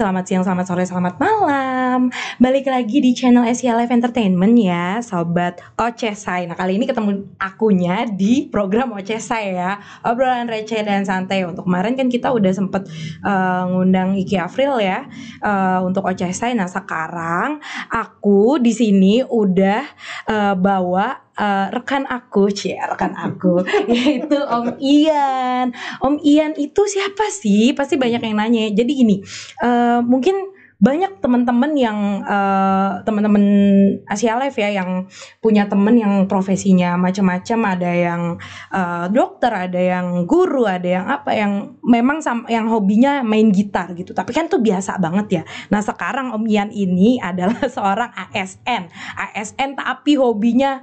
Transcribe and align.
selamat 0.00 0.24
siang, 0.24 0.40
selamat 0.40 0.64
sore, 0.64 0.84
selamat 0.88 1.14
malam. 1.20 1.69
Balik 2.36 2.66
lagi 2.66 2.98
di 2.98 3.14
channel 3.14 3.46
Asia 3.46 3.72
Live 3.78 3.94
Entertainment 3.94 4.54
ya, 4.58 4.98
sobat 5.00 5.62
Ocesai. 5.78 6.46
Nah 6.50 6.58
kali 6.58 6.76
ini 6.76 6.84
ketemu 6.84 7.30
akunya 7.38 8.06
di 8.10 8.50
program 8.50 8.92
Ocesai 8.94 9.54
ya, 9.54 9.78
obrolan 10.04 10.50
receh 10.50 10.82
dan 10.82 11.06
santai. 11.06 11.46
Untuk 11.46 11.66
kemarin 11.66 11.94
kan 11.94 12.10
kita 12.10 12.34
udah 12.34 12.52
sempet 12.52 12.86
uh, 13.22 13.70
ngundang 13.70 14.18
Iki 14.18 14.36
Afril 14.36 14.82
ya 14.82 15.06
uh, 15.40 15.80
untuk 15.86 16.06
Ocesai. 16.06 16.52
Nah 16.58 16.66
sekarang 16.66 17.62
aku 17.88 18.58
di 18.58 18.74
sini 18.74 19.22
udah 19.24 19.82
uh, 20.28 20.54
bawa 20.58 21.30
uh, 21.40 21.66
rekan 21.72 22.04
aku, 22.04 22.52
cie 22.52 22.76
rekan 22.76 23.16
aku, 23.16 23.64
yaitu 23.92 24.36
Om 24.36 24.76
Ian. 24.82 25.72
Om 26.04 26.20
Ian 26.20 26.52
itu 26.60 26.84
siapa 26.84 27.32
sih? 27.32 27.72
Pasti 27.72 27.96
banyak 27.96 28.20
yang 28.20 28.36
nanya. 28.36 28.68
Jadi 28.70 28.92
gini, 28.92 29.16
uh, 29.64 30.04
mungkin 30.04 30.59
banyak 30.80 31.20
teman-teman 31.20 31.76
yang 31.76 32.24
uh, 32.24 33.04
teman-teman 33.04 33.44
Asia 34.08 34.40
Live 34.40 34.56
ya 34.56 34.80
yang 34.80 35.04
punya 35.44 35.68
temen 35.68 35.92
yang 36.00 36.24
profesinya 36.24 36.96
macam-macam. 36.96 37.76
Ada 37.76 37.90
yang 37.92 38.22
uh, 38.72 39.06
dokter 39.12 39.52
ada 39.52 39.76
yang 39.76 40.24
guru 40.24 40.64
ada 40.64 40.88
yang 40.88 41.06
apa 41.06 41.36
yang 41.36 41.76
memang 41.84 42.24
sam 42.24 42.48
yang 42.48 42.64
hobinya 42.72 43.20
main 43.20 43.52
gitar 43.52 43.92
gitu. 43.92 44.16
Tapi 44.16 44.32
kan 44.32 44.48
tuh 44.48 44.64
biasa 44.64 44.96
banget 44.96 45.26
ya. 45.40 45.42
Nah 45.68 45.84
sekarang 45.84 46.32
Om 46.32 46.48
Ian 46.48 46.72
ini 46.72 47.20
adalah 47.30 47.60
seorang 47.68 48.10
ASN 48.32 48.88
ASN 49.20 49.76
tapi 49.76 50.16
hobinya 50.16 50.80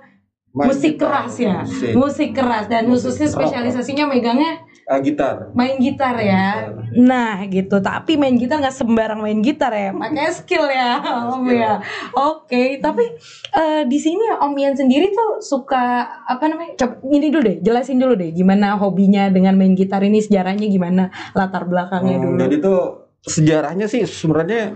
Main 0.57 0.73
musik 0.73 0.97
gitar, 0.97 1.27
keras 1.27 1.33
ya. 1.37 1.61
Musik. 1.61 1.93
musik 1.93 2.29
keras. 2.33 2.65
Dan 2.65 2.89
Musik 2.89 3.13
khususnya 3.13 3.29
spesialisasinya 3.29 4.09
megangnya 4.09 4.65
Ah, 4.87 4.97
gitar. 4.97 5.51
main 5.51 5.75
gitar 5.77 6.15
ya? 6.15 6.63
Gitar. 6.63 6.95
nah 6.95 7.43
gitu. 7.43 7.75
Tapi 7.77 8.15
main 8.15 8.33
gitar 8.33 8.55
nggak 8.57 8.71
sembarang 8.73 9.19
main 9.19 9.39
gitar 9.39 9.67
ya. 9.69 9.91
Pakai 9.91 10.31
skill 10.31 10.63
ya 10.65 10.95
om 11.27 11.43
Skill. 11.43 11.59
ya. 11.59 11.73
Oke 12.13 12.79
tapi 12.79 13.03
eh, 13.51 13.83
di 13.83 13.97
sini 13.97 14.23
om 14.33 14.55
Ian 14.55 14.73
sendiri 14.73 15.11
tuh 15.11 15.39
suka 15.39 15.83
apa 16.23 16.39
namanya 16.45 16.73
coba 16.77 17.03
ini 17.05 17.27
dulu 17.27 17.43
deh 17.43 17.57
jelasin 17.59 17.97
dulu 17.97 18.15
deh 18.15 18.31
gimana 18.31 18.73
hobinya 18.75 19.27
dengan 19.27 19.53
main 19.53 19.73
gitar 19.73 19.99
ini 20.01 20.17
sejarahnya 20.17 20.65
gimana 20.65 21.03
latar 21.33 21.63
belakangnya 21.63 22.15
Hmm, 22.15 22.25
dulu. 22.25 22.37
jadi 22.39 22.55
tuh 22.57 22.79
sejarahnya 23.21 23.85
sih 23.85 24.01
sebenarnya 24.01 24.71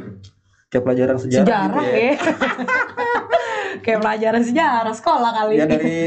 kayak 0.68 0.84
pelajaran 0.84 1.18
sejarah, 1.18 1.46
sejarah 1.46 1.72
gitu 1.80 1.96
ya 1.96 2.14
kayak 3.82 4.00
pelajaran 4.00 4.42
sejarah 4.42 4.94
sekolah 4.94 5.30
kali 5.34 5.54
Ya 5.54 5.66
dari 5.66 5.98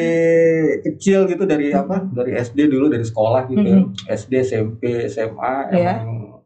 kecil 0.83 1.27
gitu 1.27 1.44
dari 1.44 1.70
apa? 1.70 2.06
Dari 2.06 2.33
SD 2.34 2.66
dulu 2.66 2.86
dari 2.89 3.03
sekolah 3.03 3.47
gitu. 3.47 3.61
Mhm. 3.61 3.84
SD, 4.06 4.33
SMP, 4.41 4.83
SMA 5.06 5.55
Iya. 5.70 6.00
emang 6.00 6.41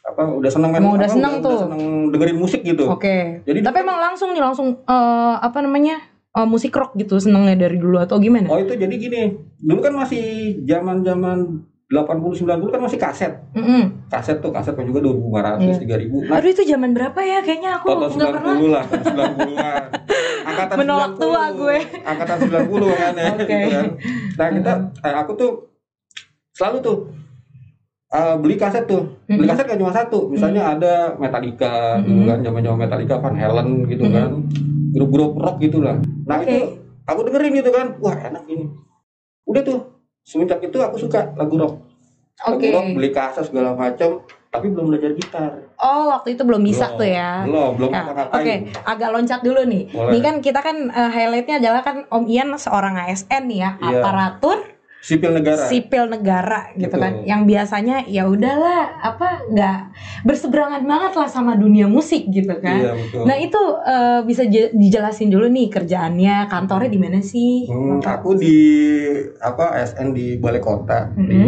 apa 0.00 0.22
udah 0.24 0.48
seneng 0.48 0.72
main 0.72 0.80
Emang 0.80 0.96
udah 0.96 1.04
apa, 1.04 1.14
seneng 1.14 1.32
udah, 1.36 1.44
tuh. 1.44 1.52
udah 1.52 1.62
seneng 1.68 1.82
dengerin 2.08 2.38
musik 2.38 2.60
gitu. 2.62 2.84
oke 2.88 3.16
Jadi 3.44 3.58
tapi 3.60 3.76
emang 3.78 3.98
langsung 4.00 4.32
nih 4.32 4.40
langsung 4.40 4.68
eh, 4.80 5.34
apa 5.38 5.58
namanya 5.60 6.00
eh, 6.32 6.48
musik 6.48 6.72
rock 6.72 6.96
gitu 6.96 7.20
senengnya 7.20 7.58
dari 7.58 7.76
dulu 7.76 8.00
atau 8.00 8.16
gimana 8.16 8.48
Oh 8.48 8.56
itu 8.56 8.72
jadi 8.72 8.88
gini, 8.90 9.22
dulu 9.58 9.78
kan 9.78 9.92
masih 9.94 10.24
zaman-zaman 10.64 11.60
80 11.88 12.44
90 12.44 12.68
kan 12.68 12.80
masih 12.84 13.00
kaset. 13.00 13.32
Mm-mm. 13.56 14.04
Kaset 14.12 14.44
tuh 14.44 14.52
kaset 14.52 14.76
kan 14.76 14.84
juga 14.84 15.00
2500, 15.00 15.80
3000. 15.80 16.28
Nah, 16.28 16.36
Aduh 16.36 16.50
itu 16.52 16.62
zaman 16.62 16.92
berapa 16.92 17.16
ya? 17.18 17.40
Kayaknya 17.40 17.70
aku 17.80 17.86
tahun 17.88 18.12
nggak 18.12 18.32
pernah. 18.36 18.54
90 18.60 18.68
lah, 18.68 18.84
tahun 18.84 19.04
90-an. 19.08 19.82
Angkatan 20.44 20.76
Menolak 20.76 21.12
90. 21.16 21.22
tua 21.24 21.42
gue. 21.50 21.76
Angkatan 22.04 22.36
90 22.44 22.92
kan 22.92 23.12
ya 23.14 23.26
Oke. 23.32 23.40
gitu 23.40 23.68
kan. 23.72 23.86
Nah, 24.36 24.46
kita 24.52 24.72
eh, 25.00 25.14
aku 25.16 25.32
tuh 25.34 25.50
selalu 26.52 26.76
tuh 26.78 26.96
eh, 28.08 28.34
beli 28.36 28.56
kaset 28.56 28.84
tuh. 28.84 29.02
Beli 29.24 29.44
Mhm. 29.44 29.52
kaset 29.52 29.64
kan 29.64 29.76
cuma 29.76 29.92
satu. 29.92 30.28
Misalnya 30.28 30.62
ada 30.76 31.16
Metallica 31.16 32.04
gitu 32.04 32.20
Mhm. 32.20 32.28
kan, 32.28 32.38
zaman-zaman 32.42 32.78
Metallica 32.78 33.14
Van 33.16 33.32
Halen 33.32 33.68
gitu 33.84 34.04
Mhm. 34.04 34.12
kan. 34.12 34.30
Grup-grup 34.92 35.32
rock 35.36 35.56
gitu 35.58 35.80
lah. 35.80 35.96
Nah, 36.24 36.36
Oke. 36.36 36.48
itu 36.48 36.56
aku 37.04 37.20
dengerin 37.24 37.52
gitu 37.54 37.70
kan. 37.70 37.96
Wah, 37.98 38.16
enak 38.18 38.44
ini. 38.44 38.68
Udah 39.44 39.64
tuh. 39.64 39.80
Semenjak 40.28 40.60
itu 40.60 40.76
aku 40.76 41.00
suka 41.00 41.32
lagu 41.32 41.56
rock. 41.56 41.80
Lagu 42.38 42.60
Oke. 42.60 42.68
rock, 42.68 42.86
beli 42.92 43.08
kaset 43.08 43.48
segala 43.48 43.72
macam, 43.72 44.20
tapi 44.52 44.68
belum 44.68 44.92
belajar 44.92 45.16
gitar. 45.16 45.50
Oh 45.80 46.12
waktu 46.12 46.36
itu 46.36 46.44
belum 46.44 46.60
bisa 46.60 46.84
Belum. 46.92 47.00
tuh 47.00 47.08
ya. 47.08 47.32
Belum, 47.48 47.70
belum 47.74 47.88
Ya, 47.88 48.00
ngapa-ngapain. 48.04 48.36
Oke, 48.36 48.54
agak 48.84 49.08
loncat 49.08 49.40
dulu 49.40 49.64
nih. 49.64 49.88
Boleh. 49.88 50.10
Ini 50.12 50.18
kan 50.20 50.34
kita 50.44 50.60
kan 50.60 50.76
eh, 50.86 51.10
highlightnya 51.10 51.56
adalah 51.58 51.80
kan 51.80 51.96
Om 52.12 52.24
Ian 52.28 52.52
seorang 52.54 53.00
ASN 53.00 53.48
nih 53.48 53.58
ya, 53.58 53.70
Iya. 53.80 53.98
aparatur 53.98 54.58
Sipil 54.98 55.30
negara. 55.32 55.62
sipil 55.64 56.04
negara 56.06 56.60
gitu 56.74 56.90
Betul. 56.90 57.00
kan. 57.00 57.12
Yang 57.22 57.42
biasanya 57.46 57.96
ya 58.04 58.26
udahlah 58.26 58.98
apa 58.98 59.46
nggak 59.46 59.78
berseberangan 60.22 60.82
banget 60.82 61.12
lah 61.14 61.26
sama 61.26 61.54
dunia 61.54 61.86
musik 61.86 62.26
gitu 62.26 62.50
kan. 62.58 62.76
Iya, 62.76 62.92
betul. 62.92 63.22
Nah 63.22 63.36
itu 63.36 63.62
eh, 63.80 64.20
bisa 64.22 64.42
je- 64.44 64.70
dijelasin 64.70 65.28
dulu 65.28 65.46
nih 65.46 65.68
kerjaannya, 65.68 66.46
kantornya 66.46 66.88
di 66.88 66.98
mana 66.98 67.20
sih? 67.20 67.64
Hmm, 67.64 67.98
aku 68.00 68.36
di 68.36 68.58
apa 69.38 69.76
ASN 69.76 70.10
di 70.10 70.34
Balai 70.36 70.58
Kota 70.58 71.08
Mhm. 71.08 71.30
di 71.30 71.46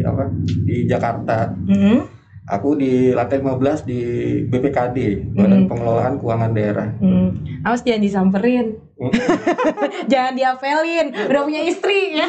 apa 0.00 0.22
di 0.64 0.76
Jakarta. 0.84 1.52
Mm-mm. 1.54 2.16
Aku 2.48 2.72
di 2.72 3.12
lantai 3.12 3.38
15 3.38 3.84
di 3.84 4.00
BPKD 4.42 4.96
Badan 5.30 5.60
Mhm. 5.60 5.68
Pengelolaan 5.68 6.16
Keuangan 6.16 6.50
Daerah. 6.50 6.88
Hmm. 6.96 7.36
Awas 7.60 7.84
jangan 7.84 8.00
disamperin. 8.00 8.87
Jangan 10.10 10.34
diapelin. 10.34 11.06
Udah 11.14 11.42
punya 11.46 11.62
istri 11.62 12.18
ya. 12.18 12.28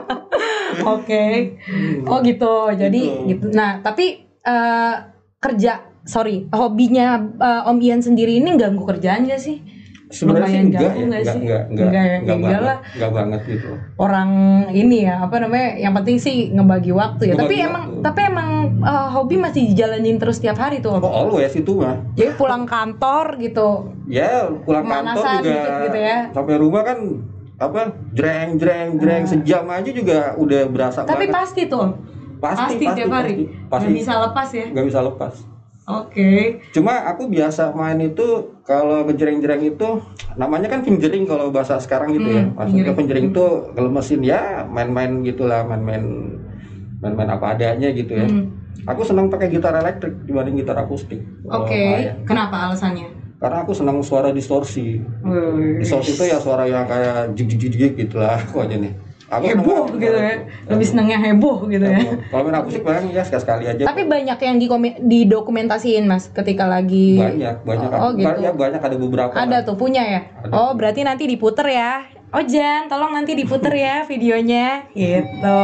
Oke. 0.94 1.58
Oh 2.06 2.22
gitu. 2.22 2.70
Jadi 2.72 3.02
Gitu. 3.02 3.28
gitu. 3.34 3.44
Nah, 3.50 3.82
tapi 3.82 4.22
eh, 4.24 4.94
kerja 5.42 5.72
sorry, 6.06 6.46
hobinya 6.50 7.18
eh, 7.18 7.62
Om 7.70 7.78
Ian 7.82 8.02
sendiri 8.02 8.38
ini 8.38 8.54
ganggu 8.54 8.86
kerjaan 8.86 9.26
gak 9.26 9.42
sih? 9.42 9.58
Sebenarnya 10.12 10.46
sih 10.46 10.60
enggak 10.62 10.78
ya, 10.78 10.90
nggak 10.92 11.00
enggak, 11.02 11.22
sih? 11.24 11.40
enggak, 11.40 11.62
enggak, 11.64 11.86
Enggak 11.88 12.04
ya? 12.04 12.16
enggak 12.16 12.36
Ya 12.36 12.42
banget, 12.44 12.78
enggak 12.92 13.10
banget 13.10 13.40
gitu. 13.48 13.70
Orang 13.96 14.30
ini 14.70 14.98
ya, 15.02 15.14
apa 15.18 15.36
namanya? 15.38 15.68
Yang 15.74 15.92
penting 15.96 16.16
sih 16.18 16.36
ngebagi 16.50 16.92
waktu 16.92 17.22
ya. 17.24 17.32
Ngebagi 17.32 17.40
tapi 17.42 17.56
waktu. 17.56 17.66
emang 17.66 17.84
tapi 18.02 18.20
emang 18.22 18.48
eh, 18.78 19.08
hobi 19.10 19.34
masih 19.36 19.62
dijalanin 19.66 20.16
terus 20.16 20.36
tiap 20.36 20.56
hari 20.56 20.78
tuh. 20.78 20.92
Oh, 20.94 21.08
always 21.08 21.50
itu 21.50 21.72
mah. 21.72 21.96
Jadi 22.12 22.30
pulang 22.34 22.62
kantor 22.62 23.26
gitu. 23.38 23.68
Ya, 24.04 24.46
pulang 24.60 24.84
kantor 24.84 25.24
juga 25.38 25.40
dikit 25.40 25.74
gitu 25.86 25.98
ya. 25.98 26.18
sampai 26.30 26.54
rumah 26.56 26.82
kan 26.82 26.98
apa 27.54 27.80
jreng 28.10 28.58
jreng 28.58 28.98
jreng 28.98 29.22
Ah. 29.22 29.30
sejam 29.30 29.64
aja 29.64 29.90
juga 29.90 30.18
udah 30.34 30.66
berasa 30.66 31.02
Tapi 31.02 31.24
banget. 31.24 31.32
pasti 31.32 31.62
tuh. 31.66 31.80
Om. 31.80 31.92
pasti, 32.36 32.74
Pasti, 32.74 32.84
tiap 32.92 33.06
hari. 33.08 33.34
pasti, 33.38 33.44
pasti 33.70 33.86
Nggak 33.86 33.94
bisa 33.96 34.12
lepas 34.20 34.48
ya. 34.50 34.66
nggak 34.68 34.86
bisa 34.90 35.00
lepas. 35.00 35.34
Oke. 35.82 36.62
Cuma 36.70 37.10
aku 37.10 37.26
biasa 37.26 37.74
main 37.74 37.98
itu 37.98 38.54
kalau 38.62 39.02
ngejreng-jreng 39.02 39.62
itu 39.66 39.88
namanya 40.38 40.70
kan 40.70 40.86
fingering 40.86 41.26
kalau 41.26 41.50
bahasa 41.50 41.82
sekarang 41.82 42.14
gitu 42.14 42.30
ya. 42.30 42.46
Hmm, 42.46 42.54
Maksudnya 42.54 42.94
fingering. 42.94 43.34
itu 43.34 43.44
ngelemesin 43.74 44.20
ya 44.22 44.62
main-main 44.70 45.26
gitulah, 45.26 45.66
main-main 45.66 46.04
main-main 47.02 47.30
apa 47.34 47.58
adanya 47.58 47.90
gitu 47.90 48.14
ya. 48.14 48.30
Hmm. 48.30 48.54
Aku 48.86 49.02
senang 49.02 49.26
pakai 49.30 49.50
gitar 49.50 49.74
elektrik 49.74 50.22
dibanding 50.22 50.62
gitar 50.62 50.78
akustik. 50.78 51.18
Oke. 51.50 51.74
main. 51.74 52.22
Kenapa 52.26 52.70
alasannya? 52.70 53.10
Karena 53.42 53.66
aku 53.66 53.74
senang 53.74 53.98
suara 54.06 54.30
distorsi. 54.30 55.02
Wih. 55.02 55.82
Distorsi 55.82 56.14
itu 56.14 56.24
ya 56.30 56.38
suara 56.38 56.62
yang 56.62 56.86
kayak 56.86 57.34
jig 57.34 57.50
jig 57.58 57.74
jig 57.74 57.92
gitu 57.98 58.22
lah 58.22 58.38
pokoknya 58.54 58.86
nih. 58.86 58.92
Aku 59.32 59.44
heboh 59.48 59.88
senang- 59.88 59.96
gitu 59.98 60.18
ya. 60.18 60.34
Lebih 60.68 60.86
senengnya 60.86 61.18
heboh 61.18 61.64
gitu 61.66 61.80
ya. 61.82 61.98
Kalau 62.28 62.42
main 62.44 62.56
akustik 62.60 62.82
paling 62.84 63.08
ya 63.10 63.24
sekali-sekali 63.24 63.64
aja. 63.64 63.82
Tapi 63.88 64.02
banyak 64.04 64.38
yang 64.38 64.56
dikome- 64.60 65.00
didokumentasiin 65.00 66.04
Mas 66.04 66.28
ketika 66.28 66.68
lagi 66.68 67.16
banyak, 67.16 67.64
banyak. 67.64 67.88
Oh, 67.96 68.12
gitu. 68.12 68.38
Ya 68.38 68.52
banyak 68.52 68.78
ada 68.78 68.96
beberapa. 68.96 69.32
ada 69.32 69.64
tuh 69.64 69.74
punya 69.74 70.04
ya. 70.04 70.20
Ada. 70.38 70.52
Oh, 70.52 70.70
berarti 70.76 71.00
nanti 71.00 71.24
diputer 71.24 71.64
ya. 71.64 72.04
Oh 72.28 72.40
Jan, 72.40 72.88
tolong 72.88 73.12
nanti 73.12 73.32
diputer 73.32 73.72
ya 73.72 73.96
videonya 74.04 74.88
gitu. 74.92 75.60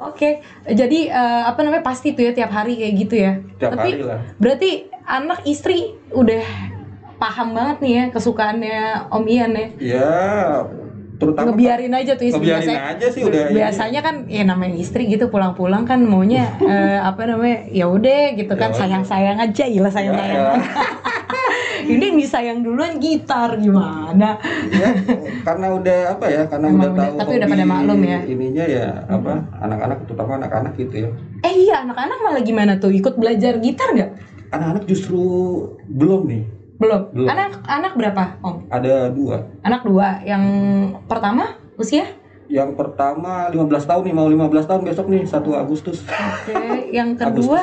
Oke, 0.00 0.40
jadi 0.68 1.12
eh, 1.12 1.42
apa 1.48 1.60
namanya 1.60 1.84
pasti 1.84 2.12
tuh 2.12 2.28
ya 2.28 2.32
tiap 2.32 2.52
hari 2.52 2.76
kayak 2.76 2.94
gitu 2.96 3.14
ya. 3.20 3.32
Tiap 3.56 3.72
Tapi 3.76 3.90
hari 3.96 4.04
lah. 4.04 4.20
berarti 4.36 4.70
anak 5.04 5.44
istri 5.44 5.96
udah 6.12 6.44
paham 7.20 7.52
banget 7.52 7.76
nih 7.84 7.92
ya 7.92 8.04
kesukaannya 8.08 8.78
Om 9.12 9.24
Ian 9.28 9.52
ya. 9.52 9.66
Ya, 9.76 10.12
terutama 11.20 11.52
Ngebiarin 11.52 11.92
aja 11.92 12.12
tuh 12.14 12.26
istri 12.26 12.40
Ngebiarin 12.40 12.64
biasanya. 12.64 12.82
aja 12.90 13.06
sih 13.06 13.22
udah. 13.22 13.42
Biasanya 13.52 14.00
kan 14.00 14.14
ya 14.26 14.42
namanya 14.42 14.74
istri 14.74 15.04
gitu 15.04 15.28
pulang-pulang 15.28 15.84
kan 15.84 16.00
maunya 16.00 16.48
eh, 16.64 16.98
apa 16.98 17.28
namanya 17.28 17.68
ya 17.68 17.86
udah 17.86 18.32
gitu 18.34 18.52
kan 18.52 18.68
Ya 18.68 18.72
udah. 18.72 18.80
sayang-sayang 18.80 19.38
aja 19.38 19.64
gila 19.66 19.90
sayang-sayang. 19.90 20.40
Ya, 20.40 20.56
Ini 21.82 22.04
yang 22.04 22.18
disayang 22.18 22.58
duluan 22.60 22.96
gitar 22.98 23.56
gimana? 23.56 24.36
ya, 24.70 24.90
karena 25.42 25.66
udah 25.72 25.98
apa 26.12 26.26
ya 26.26 26.42
karena 26.44 26.66
Emang 26.68 26.76
udah 26.78 26.90
udah- 26.90 27.08
tahu 27.08 27.18
tapi 27.18 27.32
udah 27.34 27.48
pada 27.48 27.64
maklum 27.66 28.00
ya. 28.02 28.18
ininya 28.22 28.64
ya 28.64 28.86
apa 29.08 29.32
anak-anak 29.58 29.98
terutama 30.04 30.32
anak-anak 30.36 30.72
gitu 30.76 30.94
ya 30.98 31.10
Eh 31.40 31.54
iya, 31.58 31.82
anak-anak 31.82 32.18
malah 32.20 32.42
gimana 32.42 32.76
tuh? 32.76 32.88
Ikut 32.90 33.16
belajar 33.16 33.56
gitar 33.58 33.90
nggak? 33.90 34.10
Anak-anak 34.50 34.84
justru 34.84 35.18
belum 35.88 36.28
nih. 36.28 36.42
Belum. 36.80 37.00
Belum. 37.12 37.28
Anak 37.28 37.60
anak 37.62 37.92
berapa, 37.92 38.22
Om? 38.40 38.56
Ada 38.72 39.12
dua. 39.12 39.36
Anak 39.60 39.84
dua. 39.84 40.24
Yang 40.24 40.44
pertama 41.04 41.60
usia? 41.76 42.08
Yang 42.50 42.74
pertama 42.74 43.46
15 43.46 43.62
tahun 43.86 44.02
nih, 44.10 44.14
mau 44.16 44.26
15 44.26 44.66
tahun 44.66 44.82
besok 44.82 45.06
nih 45.06 45.22
1 45.22 45.38
Agustus. 45.54 46.02
Oke. 46.02 46.90
Yang 46.90 47.08
kedua? 47.22 47.60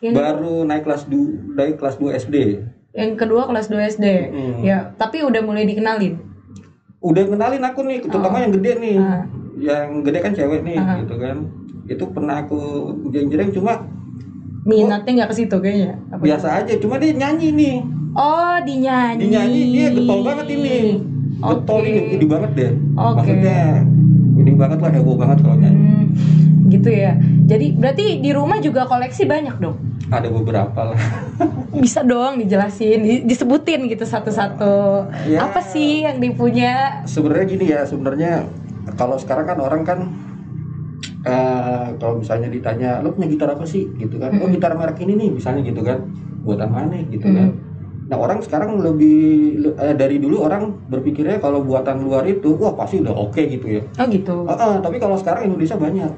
Yang, 0.00 0.14
Baru 0.16 0.64
naik 0.64 0.82
kelas 0.82 1.04
2, 1.06 1.52
naik 1.52 1.76
kelas 1.76 2.00
2 2.00 2.16
SD. 2.16 2.36
yang 2.92 3.16
kedua 3.16 3.44
kelas 3.44 3.68
2 3.68 3.88
SD. 3.90 4.06
Hmm. 4.28 4.54
Ya, 4.60 4.92
tapi 4.96 5.20
udah 5.20 5.40
mulai 5.40 5.64
dikenalin. 5.64 6.16
Udah 7.00 7.24
kenalin 7.26 7.60
aku 7.60 7.84
nih, 7.84 8.00
terutama 8.00 8.36
yang 8.38 8.52
gede 8.52 8.72
nih. 8.78 8.96
Ah. 8.96 9.22
Yang 9.56 9.86
gede 10.04 10.18
kan 10.20 10.32
cewek 10.32 10.60
nih, 10.62 10.76
Ah. 10.76 10.96
gitu 10.98 11.14
kan. 11.16 11.36
Itu 11.84 12.04
pernah 12.10 12.40
aku 12.40 12.60
jeng-jeng 13.08 13.50
cuma 13.50 13.80
Minatnya 14.62 15.10
nggak 15.18 15.30
ke 15.30 15.36
situ 15.36 15.56
kayaknya. 15.58 15.98
Apa? 16.08 16.22
biasa 16.22 16.48
aja, 16.62 16.74
cuma 16.78 16.94
dia 16.96 17.10
nyanyi 17.12 17.48
nih. 17.50 17.76
Oh, 18.12 18.56
dinyanyi. 18.60 19.20
Dinyanyi 19.22 19.60
dia 19.68 19.86
getol 19.90 20.20
banget 20.20 20.46
ini. 20.50 20.76
Getol 21.38 21.80
ini, 21.82 22.00
ini 22.12 22.24
banget 22.24 22.50
deh. 22.52 22.70
Oke. 22.94 23.16
Maksudnya 23.18 23.60
ini 24.34 24.50
banget 24.52 24.78
lah, 24.78 24.90
heboh 24.90 25.16
banget 25.16 25.38
kalau 25.40 25.56
nyanyi. 25.56 25.80
Hmm, 25.80 26.04
gitu 26.68 26.88
ya. 26.88 27.12
Jadi 27.42 27.66
berarti 27.72 28.04
di 28.18 28.30
rumah 28.30 28.58
juga 28.58 28.84
koleksi 28.84 29.24
banyak 29.24 29.56
dong. 29.58 29.76
Ada 30.06 30.28
beberapa 30.28 30.80
lah. 30.84 31.00
Bisa 31.82 32.04
dong 32.04 32.36
dijelasin, 32.38 33.00
di- 33.00 33.24
disebutin 33.24 33.88
gitu 33.88 34.04
satu-satu. 34.04 35.08
Ya. 35.24 35.42
Apa 35.42 35.64
sih 35.64 36.04
yang 36.04 36.20
dipunya? 36.20 37.00
sebenarnya 37.04 37.46
gini 37.48 37.64
ya 37.66 37.80
sebenarnya 37.82 38.44
kalau 38.92 39.16
sekarang 39.16 39.46
kan 39.46 39.56
orang 39.56 39.82
kan 39.82 39.98
eh 41.22 41.86
kalau 41.96 42.18
misalnya 42.18 42.50
ditanya 42.50 42.98
lo 42.98 43.14
punya 43.14 43.30
gitar 43.30 43.46
apa 43.48 43.62
sih 43.62 43.86
gitu 43.94 44.18
kan 44.18 44.34
oh 44.34 44.42
Mm-mm. 44.42 44.52
gitar 44.52 44.74
merek 44.74 44.98
ini 45.00 45.14
nih 45.16 45.28
misalnya 45.30 45.62
gitu 45.62 45.78
kan 45.80 46.02
buatan 46.42 46.66
mana 46.66 46.98
gitu 47.06 47.22
Mm. 47.22 47.30
kan 47.32 47.48
nah 48.12 48.20
orang 48.20 48.44
sekarang 48.44 48.76
lebih 48.76 49.16
le- 49.56 49.72
eh, 49.74 49.96
dari 49.96 50.20
dulu 50.20 50.44
orang 50.44 50.68
berpikirnya 50.84 51.40
kalau 51.40 51.64
buatan 51.64 52.04
luar 52.04 52.28
itu 52.28 52.52
wah 52.54 52.76
pasti 52.76 53.00
udah 53.00 53.16
oke 53.16 53.40
gitu 53.40 53.64
ya 53.70 53.82
Oh 53.96 54.04
gitu. 54.04 54.44
Ah, 54.44 54.52
ah, 54.52 54.74
tapi 54.76 55.00
kalau 55.00 55.16
sekarang 55.16 55.48
Indonesia 55.48 55.80
banyak 55.80 56.12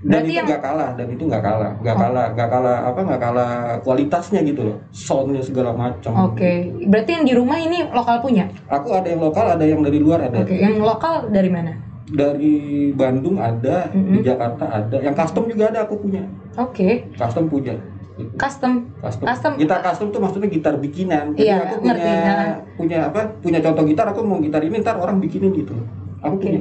dan 0.00 0.08
Berarti 0.16 0.24
itu 0.24 0.32
yang- 0.32 0.48
nggak 0.48 0.62
kalah 0.64 0.90
dan 0.96 1.06
itu 1.06 1.22
nggak 1.22 1.44
kalah 1.44 1.72
nggak 1.76 1.92
Oh. 1.92 2.00
kalah 2.00 2.26
nggak 2.32 2.48
kalah 2.48 2.78
apa 2.88 3.00
nggak 3.04 3.20
kalah 3.20 3.50
kualitasnya 3.84 4.40
gitu 4.40 4.60
loh 4.64 4.76
soundnya 4.88 5.44
segala 5.44 5.76
macam 5.76 6.32
Oke. 6.32 6.72
Berarti 6.88 7.10
yang 7.12 7.24
di 7.26 7.34
rumah 7.36 7.60
ini 7.60 7.84
lokal 7.86 8.16
punya. 8.18 8.48
aku 8.66 8.88
ada 8.90 9.04
yang 9.06 9.20
lokal 9.20 9.44
ada 9.50 9.60
yang 9.60 9.84
dari 9.84 10.00
luar 10.00 10.24
ada 10.24 10.40
Oke. 10.40 10.56
Yang 10.56 10.80
lokal 10.80 11.28
dari 11.28 11.52
mana? 11.52 11.72
dari 12.08 12.56
Bandung 12.90 13.36
ada, 13.38 13.86
Mm-mm. 13.86 14.16
di 14.16 14.26
Jakarta 14.26 14.64
ada, 14.66 14.96
yang 14.98 15.14
custom 15.14 15.46
juga 15.46 15.70
ada 15.70 15.84
aku 15.84 15.94
punya, 16.00 16.26
Oke. 16.56 17.06
custom 17.14 17.46
punya. 17.46 17.76
Gitu. 18.20 18.32
Custom. 18.36 18.72
Custom. 19.00 19.24
Custom. 19.24 19.52
Gitar 19.56 19.80
custom 19.80 20.06
tuh 20.08 20.20
maksudnya 20.20 20.48
gitar 20.48 20.74
bikinan. 20.76 21.32
Jadi 21.32 21.48
Iya, 21.48 21.56
aku 21.64 21.74
ngerti, 21.80 22.04
punya 22.04 22.32
nah. 22.36 22.54
punya 22.76 22.98
apa? 23.08 23.20
Punya 23.40 23.58
contoh 23.58 23.84
gitar 23.84 24.06
aku 24.06 24.20
mau 24.20 24.38
gitar 24.38 24.60
ini 24.60 24.76
ntar 24.78 24.96
orang 24.96 25.16
bikinin 25.18 25.52
gitu. 25.54 25.72
Aku 26.20 26.36
Oke. 26.36 26.44
punya. 26.44 26.60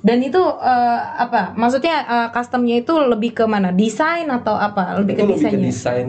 Dan 0.00 0.18
itu 0.20 0.40
eh, 0.40 1.00
apa? 1.16 1.52
Maksudnya 1.54 1.96
eh, 2.02 2.28
customnya 2.30 2.76
itu 2.78 2.92
lebih 2.96 3.30
ke 3.32 3.44
mana? 3.44 3.70
Desain 3.70 4.26
atau 4.26 4.56
apa? 4.56 4.98
Lebih 4.98 5.14
Itu 5.14 5.22
ke 5.22 5.28
lebih 5.30 5.44
ke 5.46 5.58
desain 5.60 6.08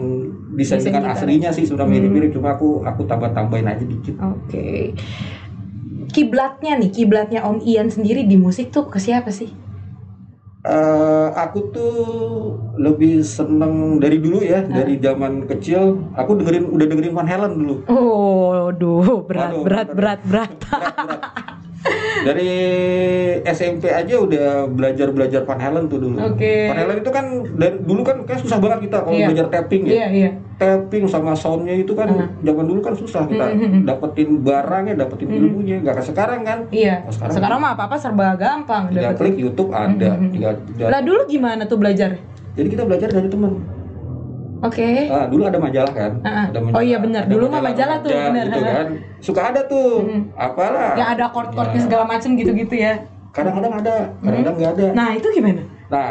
Desain 0.52 0.80
dengan 0.82 1.02
gitar. 1.06 1.16
aslinya 1.16 1.50
sih 1.52 1.64
sudah 1.64 1.84
Hmm. 1.84 1.92
mirip-mirip 1.96 2.32
cuma 2.32 2.52
aku 2.52 2.82
aku 2.82 3.04
tambah-tambahin 3.04 3.68
aja 3.68 3.84
dikit. 3.84 4.16
Oke. 4.18 4.92
Kiblatnya 6.12 6.76
nih, 6.76 6.90
kiblatnya 6.92 7.40
Om 7.40 7.64
Ian 7.64 7.88
sendiri 7.88 8.28
di 8.28 8.36
musik 8.36 8.68
tuh 8.68 8.84
ke 8.84 9.00
siapa 9.00 9.32
sih? 9.32 9.48
Eh, 10.62 11.28
aku 11.34 11.74
tuh 11.74 11.94
lebih 12.78 13.26
seneng 13.26 13.98
dari 13.98 14.22
dulu 14.22 14.46
ya, 14.46 14.62
dari 14.62 14.94
zaman 15.02 15.50
kecil 15.50 16.06
aku 16.14 16.38
dengerin 16.38 16.70
udah 16.70 16.86
dengerin 16.86 17.14
Van 17.18 17.26
Halen 17.26 17.52
dulu. 17.58 17.76
Oh, 17.90 18.70
duh, 18.70 19.26
berat, 19.26 19.58
Waduh, 19.58 19.66
berat, 19.66 19.88
berat, 19.90 20.20
berat. 20.22 20.50
berat-berat. 20.62 21.58
Dari 22.22 22.50
SMP 23.42 23.90
aja 23.90 24.14
udah 24.14 24.70
belajar 24.70 25.10
belajar 25.10 25.42
Van 25.42 25.58
Halen 25.58 25.90
tuh 25.90 25.98
dulu. 25.98 26.16
Oke. 26.22 26.70
Van 26.70 26.78
Halen 26.78 27.02
itu 27.02 27.10
kan 27.10 27.26
dari 27.52 27.76
dulu 27.78 28.02
kan 28.02 28.22
kayak 28.22 28.40
susah 28.40 28.62
banget 28.62 28.86
kita 28.86 29.02
kalau 29.02 29.12
Iya. 29.12 29.26
belajar 29.28 29.46
tapping 29.50 29.82
ya. 29.84 29.92
Iya, 29.92 30.06
iya. 30.08 30.30
Tapping 30.54 31.10
sama 31.10 31.34
soundnya 31.34 31.74
itu 31.74 31.90
kan 31.92 32.06
Ah. 32.08 32.30
zaman 32.38 32.64
dulu 32.64 32.80
kan 32.80 32.94
susah 32.94 33.26
kita 33.26 33.46
Mhm. 33.50 33.82
dapetin 33.82 34.38
barangnya, 34.38 34.94
dapetin 34.96 35.26
Mhm. 35.26 35.38
ilmunya. 35.42 35.76
Gak 35.82 35.94
kayak 35.98 36.06
sekarang 36.06 36.40
kan. 36.42 36.58
Iya. 36.70 37.02
Oh, 37.02 37.10
sekarang- 37.10 37.34
Sekarang 37.34 37.58
mah 37.58 37.70
apa-apa 37.74 37.96
serba 37.98 38.38
gampang. 38.38 38.94
Tinggal 38.94 39.14
klik 39.14 39.36
YouTube 39.36 39.74
ada. 39.74 40.10
Mhm. 40.14 40.30
Tinggal, 40.30 40.52
tinggal- 40.64 40.90
Lah 40.90 41.00
dulu 41.02 41.20
gimana 41.26 41.66
tuh 41.66 41.76
belajar? 41.76 42.14
Jadi 42.52 42.68
kita 42.68 42.86
belajar 42.86 43.10
dari 43.10 43.26
teman. 43.26 43.81
Oke. 44.62 45.10
Ah, 45.10 45.26
dulu 45.26 45.42
ada 45.42 45.58
majalah 45.58 45.90
kan. 45.90 46.12
Ah. 46.22 46.46
Ada 46.46 46.58
Oh 46.70 46.82
iya 46.82 47.02
benar. 47.02 47.26
Dulu 47.26 47.44
mah 47.50 47.60
majalah 47.60 47.98
tuh, 47.98 48.14
remaja 48.14 48.30
benar. 48.30 48.44
Gitu 48.46 48.60
kan. 48.62 48.86
Suka 49.18 49.40
ada 49.50 49.60
tuh. 49.66 50.06
Mhm. 50.06 50.20
Apalah. 50.38 50.94
Yang 50.94 51.08
ada 51.18 51.24
chord-chordnya 51.34 51.78
Ya. 51.78 51.82
segala 51.82 52.04
macem 52.06 52.30
gitu-gitu 52.38 52.74
ya. 52.78 52.94
Kadang-kadang 53.34 53.74
ada, 53.82 53.94
kadang-kadang 54.22 54.54
nggak 54.54 54.72
ada. 54.78 54.86
Nah, 54.94 55.08
itu 55.16 55.26
gimana? 55.34 55.62
Nah, 55.90 56.10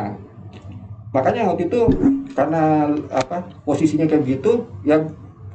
makanya 1.11 1.47
waktu 1.47 1.69
itu 1.69 1.79
karena 2.31 2.87
apa 3.07 3.37
posisinya 3.63 4.03
kayak 4.03 4.23
gitu, 4.25 4.67
ya 4.81 4.99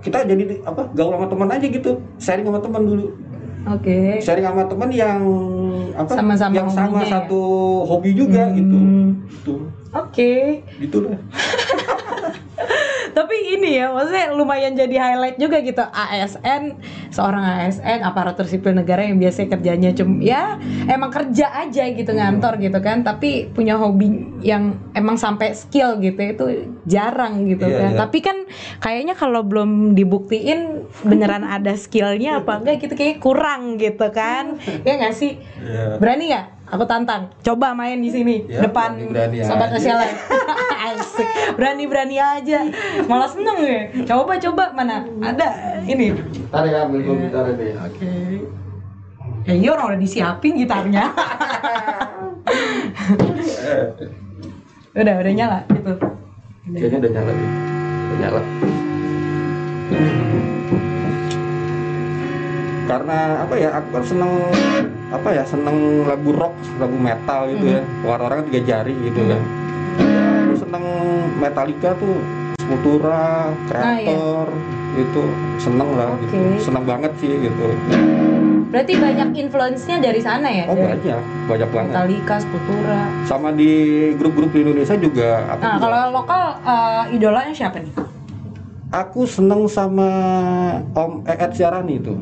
kita 0.01 0.25
jadi 0.25 0.63
apa 0.63 0.87
gaul 0.95 1.13
sama 1.17 1.27
teman 1.27 1.49
aja 1.51 1.67
gitu, 1.67 1.91
sharing 2.17 2.47
sama 2.47 2.61
teman 2.61 2.83
dulu, 2.85 3.07
Oke. 3.67 4.21
sharing 4.21 4.45
sama 4.45 4.63
teman 4.69 4.89
yang 4.93 5.19
apa 5.97 6.13
Sama-sama 6.13 6.53
yang 6.55 6.69
sama 6.71 7.01
ya? 7.03 7.09
satu 7.19 7.41
hobi 7.83 8.13
juga 8.13 8.53
gitu, 8.53 8.77
Hmm. 8.77 9.09
gitu, 9.27 9.55
Oke. 9.91 10.63
gitu 10.79 10.99
lah. 11.03 11.17
Tapi 13.17 13.57
ini 13.57 13.81
ya, 13.81 13.89
maksudnya 13.89 14.37
lumayan 14.37 14.77
jadi 14.77 14.93
highlight 15.01 15.41
juga 15.41 15.65
gitu. 15.65 15.81
ASN, 15.81 16.77
seorang 17.09 17.41
ASN, 17.41 18.05
aparatur 18.05 18.45
sipil 18.45 18.77
negara 18.77 19.09
yang 19.09 19.17
biasanya 19.17 19.57
kerjanya 19.57 19.91
cuma 19.97 20.21
ya 20.21 20.61
emang 20.85 21.09
kerja 21.09 21.49
aja 21.65 21.89
gitu 21.89 22.13
ngantor 22.13 22.61
gitu 22.61 22.77
kan. 22.85 23.01
Tapi 23.01 23.49
punya 23.57 23.81
hobi 23.81 24.37
yang 24.45 24.77
emang 24.93 25.17
sampai 25.17 25.57
skill 25.57 25.97
gitu 25.97 26.21
itu 26.21 26.45
jarang 26.85 27.49
gitu 27.49 27.65
Iya, 27.65 27.79
kan. 27.81 27.91
iya. 27.97 27.99
Tapi 28.05 28.19
kan 28.21 28.37
kayaknya 28.85 29.17
kalau 29.17 29.41
belum 29.41 29.97
dibuktiin 29.97 30.85
beneran 31.01 31.49
ada 31.49 31.73
skillnya 31.73 32.45
apa 32.45 32.61
enggak 32.61 32.85
gitu 32.85 32.95
kayak 33.01 33.25
kurang 33.25 33.81
gitu 33.81 34.13
kan. 34.13 34.61
Ya 34.87 35.01
nggak 35.01 35.17
sih? 35.17 35.41
Ya. 35.65 35.97
Berani 35.97 36.31
nggak? 36.31 36.47
Aku 36.67 36.83
tantang. 36.83 37.31
Coba 37.41 37.71
main 37.73 38.03
di 38.03 38.11
sini 38.11 38.43
Ya, 38.45 38.67
depan 38.67 38.99
berani-berani 38.99 39.39
sobat 39.47 39.71
aja. 39.71 39.75
sosial 39.79 39.99
Asik. 40.87 41.29
Berani-berani 41.55 42.17
aja. 42.19 42.59
Malah 43.07 43.31
seneng 43.31 43.59
ya. 43.63 43.81
Coba 44.05 44.35
coba 44.37 44.75
mana? 44.75 45.07
Ada 45.23 45.47
ini. 45.87 46.11
Tarik 46.51 46.75
ambil 46.75 47.01
gitar 47.23 47.47
deh. 47.55 47.71
Oke. 47.79 48.11
Ya 49.47 49.55
iya 49.55 49.71
orang 49.71 49.95
udah 49.95 50.01
disiapin 50.01 50.59
gitarnya. 50.59 51.07
udah 54.97 55.15
udah 55.23 55.33
nyala 55.33 55.59
gitu. 55.71 55.93
Kayaknya 56.67 56.99
udah 56.99 57.11
nyala 57.15 57.31
nih, 57.31 57.51
udah 58.11 58.17
nyala. 58.19 58.41
Karena 62.87 63.19
apa 63.43 63.55
ya, 63.55 63.69
aku 63.71 63.89
kan 63.93 64.03
seneng 64.03 64.33
apa 65.07 65.29
ya, 65.33 65.43
seneng 65.43 65.77
lagu 66.03 66.31
rock, 66.31 66.51
lagu 66.77 66.97
metal 66.97 67.47
gitu 67.49 67.67
ya. 67.69 67.83
Orang-orang 68.03 68.43
kan 68.43 68.47
tiga 68.49 68.61
jari 68.65 68.95
gitu 69.01 69.21
kan. 69.23 69.41
Ya, 69.97 70.23
aku 70.43 70.55
seneng 70.59 70.85
Metallica 71.37 71.91
tuh, 71.95 72.17
Sepultura, 72.57 73.55
Creator, 73.65 74.47
itu 74.97 75.23
seneng 75.57 75.89
lah 75.95 76.11
gitu. 76.19 76.35
Oke. 76.35 76.59
Seneng 76.59 76.85
banget 76.85 77.13
sih 77.17 77.31
gitu. 77.39 77.67
Berarti 78.67 78.93
banyak 78.99 79.29
influence-nya 79.39 80.03
dari 80.03 80.19
sana 80.19 80.51
ya? 80.51 80.67
Oh 80.67 80.75
Dari 80.75 80.99
banyak, 80.99 81.21
banyak 81.47 81.69
banget. 81.71 81.93
Metallica, 81.95 82.35
Sepultura. 82.37 83.01
Sama 83.23 83.49
di 83.51 83.71
grup-grup 84.15 84.51
di 84.51 84.61
Indonesia 84.61 84.97
juga. 84.99 85.47
Aku 85.49 85.63
Nah, 85.63 85.73
juga- 85.73 85.83
kalau 85.87 86.03
lokal 86.13 86.43
eh, 86.61 87.03
idolanya 87.15 87.55
siapa 87.55 87.79
nih? 87.79 87.93
Aku 88.89 89.23
seneng 89.23 89.67
sama 89.67 90.09
Om 90.93 91.23
Ed 91.25 91.53
Syarani 91.53 91.95
itu. 91.97 92.15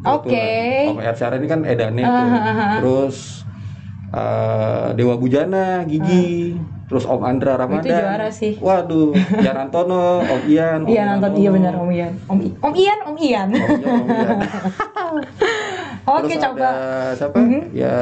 Oke. 0.00 0.32
Kebetulan. 0.32 0.90
Om 0.90 0.98
Ed 1.00 1.14
Syarani 1.14 1.46
kan 1.46 1.60
Edane 1.62 2.00
tuh. 2.00 2.08
Ah, 2.08 2.24
ah. 2.34 2.72
Terus 2.78 3.16
eh, 4.10 4.86
Dewa 4.94 5.14
Bujana, 5.14 5.84
Gigi, 5.84 6.56
terus 6.86 7.04
Om 7.04 7.20
Andra 7.20 7.54
Ramadan. 7.54 7.84
Itu 7.84 7.94
juara 7.94 8.28
sih. 8.28 8.54
Waduh, 8.56 9.12
Yan 9.38 9.56
Antono, 9.60 10.20
Om 10.20 10.42
Ian. 10.46 10.80
Om 10.82 10.88
Iya 10.88 11.02
nonton 11.06 11.30
Antono. 11.30 11.38
iya 11.38 11.50
benar 11.52 11.72
Om 11.74 11.90
Ian. 11.90 12.12
Om, 12.26 12.38
I- 12.40 12.56
Om 12.58 12.72
Ian, 12.74 12.98
Om 13.04 13.16
Ian. 13.18 13.48
Om 13.48 13.60
Ian, 13.60 13.94
Om 13.94 14.08
Ian. 14.08 14.38
Oke 16.10 16.32
Terus 16.32 16.42
coba. 16.42 16.64
ada 16.64 16.72
siapa? 17.14 17.38
Mhm. 17.38 17.60
Ya 17.70 17.94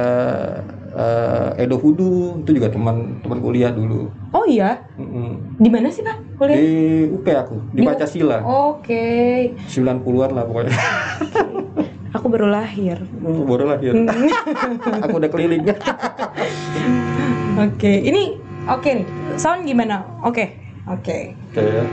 eh, 0.88 1.60
Edo 1.60 1.76
Hudu 1.76 2.40
itu 2.40 2.50
juga 2.54 2.70
teman 2.70 3.20
teman 3.20 3.38
kuliah 3.38 3.68
dulu. 3.68 4.08
Oh 4.28 4.44
iya, 4.44 4.80
Mm-mm. 4.94 5.56
di 5.56 5.68
mana 5.68 5.88
sih 5.88 6.00
Pak? 6.00 6.16
Kuliah? 6.36 6.56
Di 6.56 6.68
UP 7.10 7.26
aku, 7.26 7.56
di, 7.70 7.80
Di 7.80 7.84
Pancasila. 7.84 8.38
Oke. 8.40 9.04
90-an 9.66 10.30
lah 10.32 10.44
pokoknya. 10.44 10.72
Aku 12.16 12.26
baru 12.32 12.48
lahir. 12.48 13.00
Hmm, 13.20 13.44
baru 13.44 13.76
lahir. 13.76 13.92
Hmm. 13.92 14.08
aku 15.04 15.14
udah 15.20 15.30
keliling. 15.30 15.64
Oke, 17.58 17.90
ini 17.90 18.48
Oke 18.68 19.00
nih, 19.00 19.06
sound 19.40 19.64
gimana? 19.64 20.04
Oke, 20.20 20.60
oke. 20.84 21.32
Oke 21.32 21.62
ya. 21.64 21.84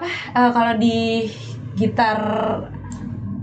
Apa 0.00 0.08
eh, 0.32 0.50
kalau 0.50 0.72
di 0.74 1.28
gitar 1.76 2.18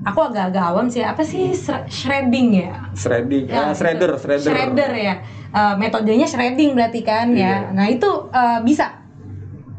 aku 0.03 0.19
agak-agak 0.23 0.63
awam 0.65 0.87
sih 0.87 1.03
apa 1.03 1.21
sih 1.21 1.53
shre- 1.53 1.85
shredding 1.85 2.49
ya 2.57 2.73
Shredding, 2.91 3.45
Ya, 3.45 3.61
ah, 3.61 3.73
shredder, 3.77 4.09
gitu. 4.09 4.25
shredder. 4.25 4.49
Shredder 4.49 4.91
ya. 4.91 5.15
Eh, 5.47 5.73
metodenya 5.77 6.25
shredding 6.25 6.73
berarti 6.73 7.05
kan 7.05 7.29
ya. 7.29 7.69
Iya. 7.69 7.77
Nah, 7.77 7.85
itu 7.85 8.09
eh, 8.27 8.59
bisa. 8.65 9.05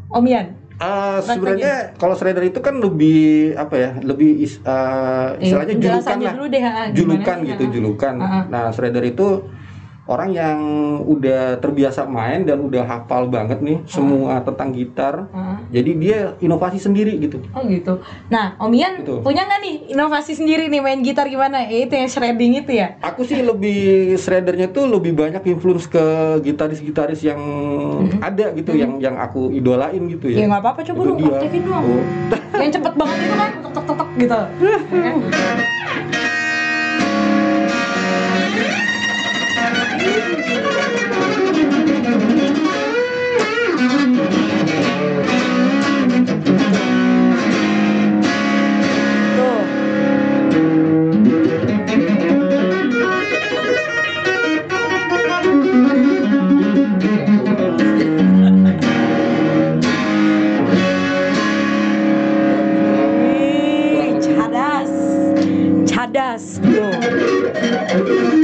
Om 0.06 0.22
Ian. 0.22 0.54
Ah, 0.78 1.18
sebenarnya 1.18 1.98
kalau 1.98 2.14
shredder 2.14 2.46
itu 2.46 2.62
kan 2.62 2.78
lebih 2.78 3.18
apa 3.52 3.74
ya? 3.74 3.90
Lebih 3.98 4.38
is, 4.38 4.62
ah, 4.62 5.34
Eh, 5.34 5.50
istilahnya 5.50 5.74
julukan 5.74 5.98
penjelasannya 5.98 6.22
lah. 6.22 6.34
dulu 6.38 6.46
deh, 6.46 6.62
ha, 6.62 6.70
gimana 6.70 6.94
julukan 6.94 7.36
gitu, 7.42 7.64
ha. 7.64 7.72
julukan. 7.74 8.14
Ha-ha. 8.22 8.40
Nah, 8.46 8.64
shredder 8.70 9.02
itu 9.02 9.26
orang 10.08 10.32
yang 10.32 10.58
udah 11.04 11.60
terbiasa 11.60 12.08
main 12.08 12.42
dan 12.42 12.58
udah 12.58 12.80
hafal 12.80 13.28
banget 13.28 13.60
nih 13.60 13.84
semua 13.84 14.40
tentang 14.40 14.72
gitar. 14.72 15.28
Heeh. 15.28 15.56
Jadi 15.70 15.90
dia 15.94 16.18
inovasi 16.40 16.80
sendiri 16.80 17.12
gitu. 17.20 17.44
Oh 17.52 17.60
gitu. 17.62 18.00
Nah, 18.26 18.56
Om 18.56 18.72
Ian 18.72 18.94
Gitu. 18.98 19.20
punya 19.20 19.44
nggak 19.44 19.60
nih 19.60 19.74
inovasi 19.92 20.32
sendiri 20.32 20.66
nih 20.66 20.80
main 20.80 21.00
gitar 21.00 21.28
gimana? 21.28 21.60
Eh, 21.62 21.84
itu 21.84 21.92
yang 21.92 22.08
shredding 22.08 22.56
itu 22.56 22.72
ya? 22.72 22.96
Aku 23.04 23.22
sih 23.22 23.38
lebih 23.38 23.78
shreddernya 24.16 24.72
tuh 24.72 24.88
lebih 24.88 25.12
banyak 25.12 25.44
influence 25.46 25.84
ke 25.84 26.00
gitaris-gitaris 26.40 27.20
yang 27.22 27.38
ada 28.18 28.48
gitu, 28.52 28.72
yang 28.72 28.96
yang 28.98 29.14
aku 29.14 29.52
idolain 29.52 30.08
gitu 30.08 30.26
Ya 30.26 30.40
ya. 30.40 30.46
nggak 30.48 30.62
apa-apa 30.64 30.80
coba 30.88 31.00
dong 31.04 31.18
aktifin 31.28 31.62
dong. 31.62 31.84
Oh. 31.84 32.02
yang 32.64 32.72
cepet 32.72 32.92
banget 32.96 33.16
itu 33.20 33.34
kan 33.36 33.50
tek 33.68 33.84
tek 33.86 34.08
gitu. 34.16 34.40
Ya 34.88 35.00
kan? 35.04 35.16
Cadas. 64.48 64.90
Cadas. 65.90 66.60
Tuh. 66.62 68.37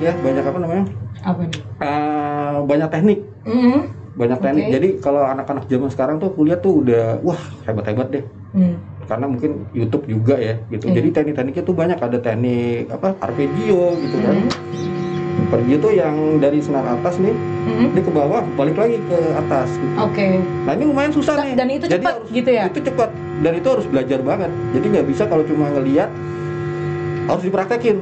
Ya, 0.00 0.12
banyak 0.16 0.42
apa 0.42 0.58
namanya? 0.58 0.84
Apa 1.20 1.40
nih? 1.44 1.60
Ah, 1.78 2.54
banyak 2.62 2.88
teknik, 2.88 3.18
Mm. 3.42 3.80
banyak 4.12 4.38
teknik. 4.38 4.64
Oke. 4.64 4.72
Jadi 4.72 4.88
kalau 4.98 5.22
anak-anak 5.22 5.64
zaman 5.66 5.88
sekarang 5.88 6.16
tuh 6.16 6.30
kuliah 6.30 6.56
tuh 6.56 6.80
udah 6.80 7.20
wah 7.20 7.38
hebat-hebat 7.62 8.08
deh. 8.10 8.24
Hmm. 8.50 8.74
Karena 9.04 9.26
mungkin 9.26 9.66
YouTube 9.70 10.06
juga 10.06 10.34
ya 10.34 10.58
gitu. 10.66 10.86
Iya. 10.86 10.94
Jadi 10.96 11.08
teknik-tekniknya 11.12 11.62
tuh 11.62 11.74
banyak 11.74 11.98
ada 11.98 12.18
teknik 12.18 12.88
apa 12.88 13.14
arpeggio 13.18 13.98
gitu 13.98 14.16
kan. 14.18 14.34
Hmm. 14.38 15.48
Arpeggio 15.50 15.76
tuh 15.78 15.92
yang 15.92 16.16
dari 16.36 16.58
senar 16.58 16.84
atas 16.86 17.16
nih, 17.16 17.32
Mm-mm. 17.32 17.90
dia 17.90 18.02
ke 18.02 18.12
bawah 18.12 18.44
balik 18.54 18.76
lagi 18.76 19.00
ke 19.00 19.18
atas 19.34 19.72
gitu. 19.72 19.94
Oke. 19.98 20.38
Nah 20.62 20.72
ini 20.72 20.84
lumayan 20.84 21.10
susah 21.10 21.34
nih. 21.38 21.54
dan 21.54 21.68
itu 21.68 21.84
Jadi 21.84 21.94
cepat 21.98 22.14
harus- 22.14 22.30
gitu 22.30 22.50
ya? 22.50 22.64
Itu 22.66 22.80
cepat 22.82 23.10
dan 23.40 23.52
itu 23.54 23.68
harus 23.68 23.86
belajar 23.86 24.20
banget. 24.20 24.50
Jadi 24.70 24.86
nggak 24.88 25.06
bisa 25.06 25.22
kalau 25.26 25.42
cuma 25.42 25.66
ngelihat 25.70 26.10
harus 27.26 27.42
dipraktekin. 27.42 27.96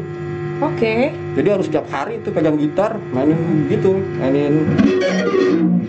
Oke. 0.59 1.15
Jadi 1.39 1.49
harus 1.55 1.71
setiap 1.71 1.87
hari 1.87 2.19
itu 2.19 2.35
pegang 2.35 2.59
gitar, 2.59 2.99
mainin 3.15 3.39
gitu, 3.71 3.95
mainin. 4.19 4.67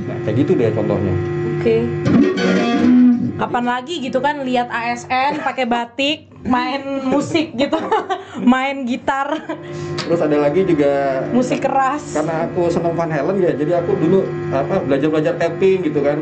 Nah 0.06 0.18
kayak 0.26 0.36
gitu 0.46 0.54
deh 0.54 0.70
contohnya. 0.78 1.14
Oke. 1.58 1.90
Kapan 3.40 3.66
lagi 3.66 4.04
gitu 4.04 4.20
kan 4.20 4.44
lihat 4.44 4.68
ASN 4.70 5.42
pakai 5.42 5.66
batik, 5.66 6.28
main 6.44 7.02
musik 7.08 7.56
gitu, 7.56 7.80
main 8.44 8.84
gitar, 8.84 9.56
Terus 10.06 10.20
ada 10.20 10.38
lagi 10.44 10.68
juga 10.68 11.24
musik 11.32 11.64
keras. 11.64 12.20
karena 12.20 12.52
aku 12.52 12.68
seneng 12.68 13.00
Van 13.00 13.08
Halen 13.08 13.40
ya, 13.40 13.56
jadi 13.56 13.80
aku 13.80 13.96
dulu 13.96 14.28
apa 14.52 14.84
belajar 14.84 15.08
belajar 15.08 15.34
tapping 15.40 15.88
gitu 15.88 16.04
kan. 16.04 16.20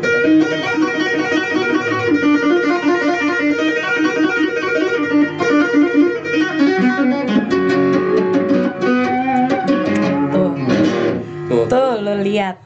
Lihat. 12.28 12.60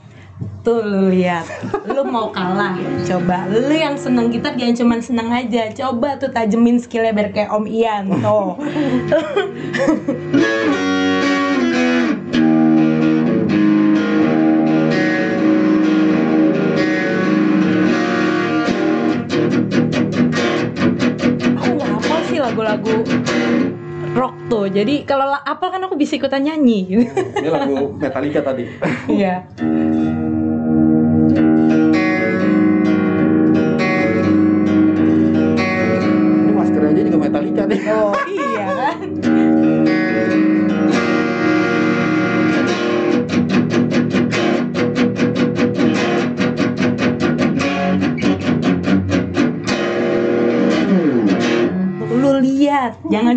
Tuh 0.66 0.82
lu 0.82 1.14
lihat. 1.14 1.46
Lu 1.86 2.02
mau 2.02 2.34
kalah. 2.34 2.74
Coba 3.06 3.46
lu 3.46 3.70
yang 3.70 3.94
seneng 3.94 4.34
gitar 4.34 4.58
jangan 4.58 4.76
cuma 4.78 4.96
seneng 4.98 5.30
aja. 5.30 5.70
Coba 5.70 6.18
tuh 6.18 6.34
tajemin 6.34 6.82
skillnya 6.82 7.14
biar 7.14 7.30
kayak 7.30 7.54
Om 7.54 7.66
Ian 7.70 8.10
tuh. 8.10 8.58
aku 21.62 21.78
nggak 21.78 22.22
sih 22.30 22.40
lagu-lagu 22.42 22.96
rock 24.14 24.36
tuh. 24.48 24.66
Jadi 24.68 25.04
kalau 25.04 25.26
la- 25.26 25.42
apal 25.42 25.70
kan 25.70 25.82
aku 25.82 25.96
bisa 25.96 26.16
ikutan 26.16 26.42
nyanyi. 26.42 26.80
Gitu 26.86 27.04
Ini 27.38 27.50
lagu 27.50 27.96
Metallica 27.96 28.42
tadi. 28.42 28.64
iya 29.10 29.48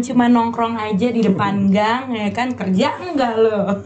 cuma 0.05 0.29
nongkrong 0.29 0.77
aja 0.77 1.09
di 1.09 1.21
depan 1.25 1.73
gang 1.73 2.13
ya 2.13 2.29
kan? 2.31 2.53
Kerja 2.53 3.01
enggak 3.01 3.35
lo? 3.41 3.81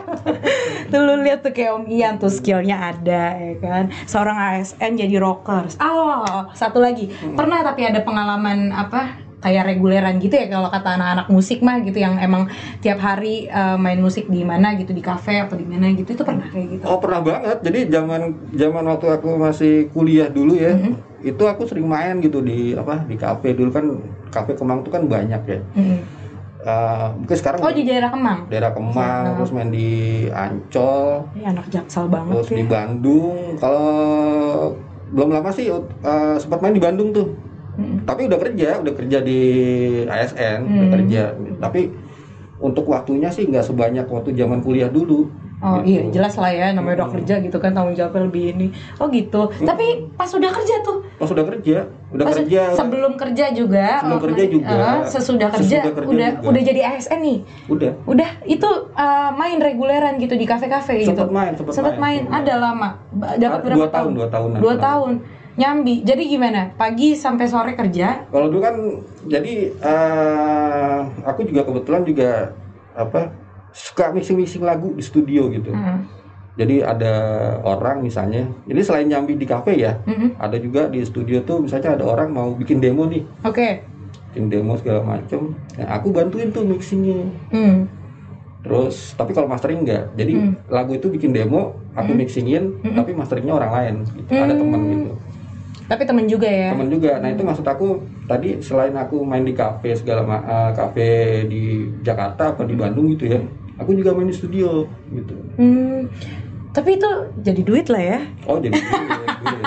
Tuh 0.92 1.00
lu 1.00 1.24
lihat 1.24 1.40
tuh 1.40 1.56
kayak 1.56 1.72
Om 1.72 1.84
Ian 1.88 2.14
tuh 2.20 2.28
skillnya 2.28 2.92
ada 2.92 3.36
ya 3.36 3.54
kan? 3.60 3.84
Seorang 4.04 4.36
ASN 4.36 4.96
jadi 4.96 5.16
rockers. 5.20 5.76
Oh 5.80 6.48
satu 6.52 6.80
lagi. 6.80 7.08
Pernah 7.12 7.64
tapi 7.64 7.88
ada 7.88 8.04
pengalaman 8.04 8.72
apa 8.72 9.20
kayak 9.42 9.74
reguleran 9.74 10.20
gitu 10.22 10.36
ya? 10.38 10.46
Kalau 10.52 10.68
kata 10.70 11.00
anak-anak 11.00 11.26
musik 11.32 11.64
mah 11.64 11.82
gitu 11.82 11.98
yang 11.98 12.20
emang 12.20 12.46
tiap 12.84 13.02
hari 13.02 13.50
eh, 13.50 13.76
main 13.80 13.98
musik 13.98 14.30
di 14.30 14.44
mana 14.46 14.78
gitu 14.78 14.92
di 14.94 15.00
kafe 15.00 15.42
atau 15.42 15.58
di 15.58 15.66
mana 15.66 15.90
gitu 15.96 16.14
itu 16.14 16.22
pernah 16.22 16.46
kayak 16.46 16.66
gitu? 16.78 16.84
Oh 16.86 17.00
pernah 17.02 17.20
banget. 17.24 17.58
Jadi 17.64 17.80
zaman 17.90 18.20
zaman 18.54 18.84
waktu 18.86 19.06
aku 19.16 19.28
masih 19.40 19.74
kuliah 19.90 20.30
dulu 20.30 20.54
ya, 20.54 20.76
itu 21.24 21.42
aku 21.42 21.66
sering 21.66 21.88
main 21.90 22.22
gitu 22.22 22.44
di 22.44 22.76
apa 22.78 23.02
di 23.08 23.16
kafe. 23.18 23.56
Dulu 23.56 23.70
kan 23.74 23.86
kafe 24.32 24.56
Kemang 24.56 24.80
itu 24.80 24.90
kan 24.90 25.04
banyak 25.04 25.42
ya. 25.44 25.60
Mm. 25.76 26.00
Eh, 26.62 27.08
mungkin 27.18 27.36
sekarang 27.36 27.58
oh 27.58 27.74
di 27.74 27.82
daerah 27.82 28.10
Kemang 28.14 28.46
daerah 28.46 28.70
Kemang, 28.70 29.34
terus 29.36 29.50
main 29.50 29.68
di 29.68 29.90
Ancol, 30.30 31.26
Ini 31.34 31.44
anak 31.52 31.66
jaksel 31.68 32.06
banget 32.06 32.32
terus 32.38 32.48
di 32.54 32.62
ya 32.62 32.70
Bandung. 32.70 33.38
Kalau 33.58 33.90
belum 35.12 35.28
lama 35.34 35.50
sih 35.52 35.68
eh, 35.68 36.36
sempat 36.40 36.58
main 36.64 36.72
di 36.72 36.82
Bandung 36.82 37.12
tuh. 37.12 37.28
Mm. 37.72 38.04
tapi 38.04 38.28
udah 38.28 38.36
kerja 38.36 38.84
udah 38.84 38.92
kerja 38.92 39.18
di 39.24 39.40
ASN 40.04 40.60
udah 40.68 40.76
Hmm. 40.76 40.92
kerja 40.92 41.22
tapi 41.56 41.88
untuk 42.60 42.84
waktunya 42.84 43.32
sih 43.32 43.48
nggak 43.48 43.64
sebanyak 43.64 44.04
waktu 44.12 44.36
zaman 44.36 44.60
kuliah 44.60 44.92
dulu 44.92 45.32
Oh 45.62 45.78
Gitu. 45.78 45.86
iya 45.86 46.02
jelas 46.10 46.34
lah 46.34 46.50
ya 46.50 46.66
namanya 46.70 46.94
udah 46.98 47.08
Mm. 47.08 47.14
kerja 47.16 47.34
gitu 47.38 47.56
kan 47.56 47.70
tanggung 47.70 47.94
jawabnya 47.94 48.26
lebih 48.26 48.44
ini. 48.52 48.66
Oh 48.98 49.06
gitu. 49.06 49.46
Tapi 49.56 49.86
pas 50.12 50.26
udah 50.26 50.50
kerja 50.50 50.74
tuh, 50.82 51.06
pas 51.14 51.30
udah 51.30 51.44
kerja 51.46 51.86
udah 52.10 52.24
pas 52.26 52.34
kerja 52.36 52.62
sebelum 52.74 53.12
kerja 53.14 53.46
juga, 53.52 53.86
Sebelum 53.96 54.18
oh, 54.18 54.22
kerja 54.26 54.44
juga. 54.44 54.74
eh, 54.74 54.98
sesudah 55.06 55.48
kerja, 55.48 55.78
Sesudah 55.78 55.94
kerja 55.94 56.10
udah 56.10 56.28
juga. 56.34 56.48
udah 56.50 56.62
jadi 56.66 56.80
ASN 56.84 57.20
nih. 57.22 57.38
udah 57.68 57.92
Udah 58.04 58.30
itu 58.44 58.68
eh, 58.92 59.30
main 59.32 59.56
reguleran 59.56 60.18
gitu 60.18 60.34
di 60.34 60.44
kafe-kafe 60.44 60.98
gitu. 61.00 61.14
sempet 61.14 61.30
main 61.30 61.52
sempet, 61.54 61.72
Sempet 61.72 61.94
main, 61.96 62.26
ada 62.26 62.54
lama. 62.60 62.98
Ba- 63.08 63.38
Dapat 63.38 63.58
Ah, 63.58 63.64
berapa 63.64 63.78
dua 63.78 63.88
tahun 63.88 64.10
dua 64.12 64.28
tahunan 64.28 64.58
Dua 64.58 64.74
tahun. 64.76 65.12
Nyambi. 65.52 66.00
Jadi 66.00 66.22
gimana? 66.26 66.72
Pagi 66.72 67.12
sampai 67.14 67.44
sore 67.44 67.72
kerja. 67.72 68.24
kalau 68.26 68.48
dulu 68.48 68.60
kan 68.60 68.74
jadi 69.24 69.54
eh, 69.70 70.98
aku 71.22 71.44
juga 71.44 71.62
kebetulan 71.62 72.02
juga 72.02 72.30
apa 72.92 73.30
suka 73.72 74.12
mixing 74.12 74.36
mixing 74.36 74.62
lagu 74.62 74.92
di 74.92 75.00
studio 75.00 75.48
gitu 75.48 75.72
Hmm. 75.72 76.04
jadi 76.52 76.84
ada 76.86 77.12
orang 77.58 78.00
misalnya 78.00 78.44
jadi 78.62 78.80
selain 78.80 79.08
nyambi 79.08 79.34
di 79.34 79.44
kafe 79.44 79.74
ya 79.74 79.96
Mhm. 80.02 80.36
ada 80.36 80.56
juga 80.56 80.86
di 80.86 81.00
studio 81.00 81.40
tuh 81.40 81.58
misalnya 81.58 81.94
ada 81.94 82.04
orang 82.04 82.28
mau 82.28 82.52
bikin 82.52 82.78
demo 82.78 83.04
nih 83.04 83.24
Oke. 83.42 83.80
bikin 84.28 84.48
demo 84.48 84.76
segala 84.76 85.00
macem 85.02 85.56
nah, 85.74 85.88
aku 85.90 86.08
bantuin 86.10 86.48
tuh 86.48 86.62
mixingnya 86.62 87.24
Hmm. 87.48 87.88
terus 88.60 89.12
tapi 89.12 89.32
kalau 89.32 89.48
mastering 89.48 89.80
enggak 89.80 90.12
jadi 90.12 90.32
Hmm. 90.34 90.54
lagu 90.68 90.92
itu 90.92 91.08
bikin 91.08 91.32
demo 91.32 91.74
aku 91.90 92.12
Hmm. 92.12 92.20
mixingin 92.20 92.64
Hmm. 92.78 92.94
tapi 92.94 93.10
masteringnya 93.10 93.54
orang 93.54 93.72
lain 93.72 93.94
gitu. 94.14 94.30
ada 94.30 94.50
Hmm. 94.50 94.60
teman 94.60 94.80
gitu 94.86 95.10
Tapi 95.82 96.06
temen 96.06 96.24
juga 96.24 96.48
ya. 96.48 96.72
teman 96.72 96.88
juga 96.88 97.18
nah 97.18 97.28
itu 97.28 97.42
maksud 97.42 97.66
aku 97.66 98.00
tadi 98.24 98.56
selain 98.60 98.94
aku 98.94 99.20
main 99.22 99.42
di 99.42 99.52
kafe 99.52 99.92
segala 99.92 100.22
ma- 100.22 100.40
eh, 100.40 100.70
kafe 100.72 101.08
di 101.46 101.62
Jakarta 102.00 102.48
apa 102.50 102.62
di 102.62 102.72
Bandung 102.72 103.08
gitu 103.10 103.26
ya 103.26 103.40
aku 103.82 103.92
juga 103.92 104.10
main 104.12 104.26
di 104.26 104.34
studio 104.34 104.86
gitu 105.08 105.34
Hmm. 105.54 106.06
Tapi 106.72 106.96
itu 106.96 107.04
jadi 107.38 107.60
duit 107.60 107.86
lah 107.86 108.00
ya. 108.00 108.18
oh 108.42 108.56
jadi 108.56 108.72
gitu, 108.72 108.88
gitu, 108.88 109.24
gitu. 109.44 109.60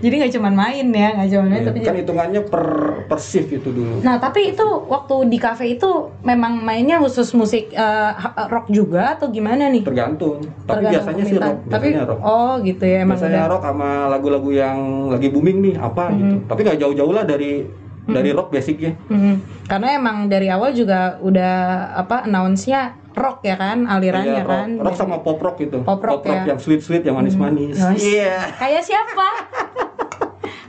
Jadi 0.00 0.14
nggak 0.16 0.32
cuma 0.32 0.48
main 0.48 0.86
ya, 0.88 1.08
nggak 1.12 1.28
cuma 1.28 1.42
main 1.44 1.54
Iya, 1.56 1.66
tapi 1.66 1.78
kan 1.80 1.86
jadi- 1.88 2.00
hitungannya 2.00 2.40
per 2.44 2.64
per 3.04 3.18
shift 3.18 3.50
itu 3.50 3.68
dulu 3.68 3.98
Nah, 4.00 4.16
tapi 4.16 4.40
itu 4.48 4.62
waktu 4.86 5.14
di 5.26 5.38
kafe 5.38 5.74
itu 5.74 5.90
memang 6.22 6.54
mainnya 6.56 6.96
khusus 6.96 7.32
musik 7.32 7.74
ha- 7.74 8.46
rock 8.46 8.70
juga 8.70 9.10
atau 9.12 9.26
gimana 9.28 9.66
nih? 9.66 9.82
tergantung 9.82 10.38
tapi 10.62 10.86
Tergantung 10.86 10.92
biasanya 11.02 11.24
sih 11.24 11.36
rock 11.36 11.58
Tapi 11.66 11.86
biasanya 11.88 12.06
rock 12.06 12.20
oh 12.22 12.52
gitu 12.60 12.84
ya 12.84 12.98
emang 13.00 13.10
biasanya 13.12 13.34
udah. 13.36 13.50
rock 13.50 13.62
sama 13.64 13.90
lagu-lagu 14.08 14.50
yang 14.52 14.78
lagi 15.08 15.28
booming 15.28 15.58
nih 15.60 15.74
apa 15.76 16.04
gitu 16.12 16.34
Mhm. 16.36 16.46
tapi 16.46 16.60
nggak 16.62 16.78
jauh-jauh 16.78 17.10
lah 17.12 17.24
dari 17.24 17.66
dari 18.04 18.30
rock 18.30 18.50
basicnya 18.50 18.94
Hmm. 19.08 19.42
Karena 19.64 19.94
emang 19.94 20.26
dari 20.26 20.46
awal 20.46 20.70
juga 20.72 21.18
udah 21.18 21.54
apa 21.96 22.22
announce-nya 22.22 23.01
rock 23.14 23.42
ya 23.42 23.54
kan 23.54 23.84
alirannya 23.84 24.32
Iya, 24.34 24.42
rock, 24.42 24.58
kan. 24.58 24.70
rock 24.78 24.94
sama 24.94 25.16
pop 25.18 25.38
rock 25.38 25.56
gitu 25.58 25.80
Pop 25.80 26.00
rock 26.00 26.24
ya. 26.24 26.44
yang 26.46 26.58
sweet 26.58 26.80
sweet 26.80 27.02
yang 27.02 27.14
manis 27.14 27.34
manis 27.34 27.76
Hmm. 27.76 27.94
iya 27.94 28.48
Kayak 28.54 28.82
siapa? 28.82 29.28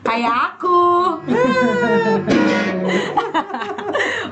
Kayak 0.03 0.35
aku. 0.51 1.15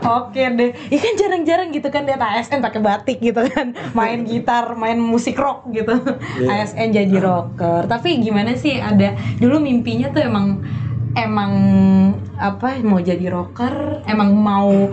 Oke 0.04 0.44
deh. 0.52 0.72
Iya 0.86 1.00
kan 1.00 1.14
jarang-jarang 1.16 1.70
gitu 1.72 1.88
kan 1.88 2.04
dia 2.04 2.18
ASN 2.18 2.60
pakai 2.60 2.82
batik 2.82 3.18
gitu 3.20 3.40
kan, 3.48 3.72
main 3.92 4.26
gitar, 4.30 4.76
main 4.76 4.98
musik 4.98 5.38
rock 5.38 5.70
gitu. 5.70 5.96
Iya. 6.38 6.68
ASN 6.68 6.92
jadi 6.92 7.16
rocker. 7.18 7.88
Tapi 7.88 8.20
gimana 8.20 8.52
sih 8.54 8.76
ada 8.76 9.14
dulu 9.38 9.60
mimpinya 9.60 10.10
tuh 10.10 10.22
emang 10.22 10.60
emang 11.14 11.52
apa 12.36 12.80
mau 12.82 12.98
jadi 12.98 13.30
rocker, 13.30 14.02
emang 14.06 14.34
mau 14.34 14.90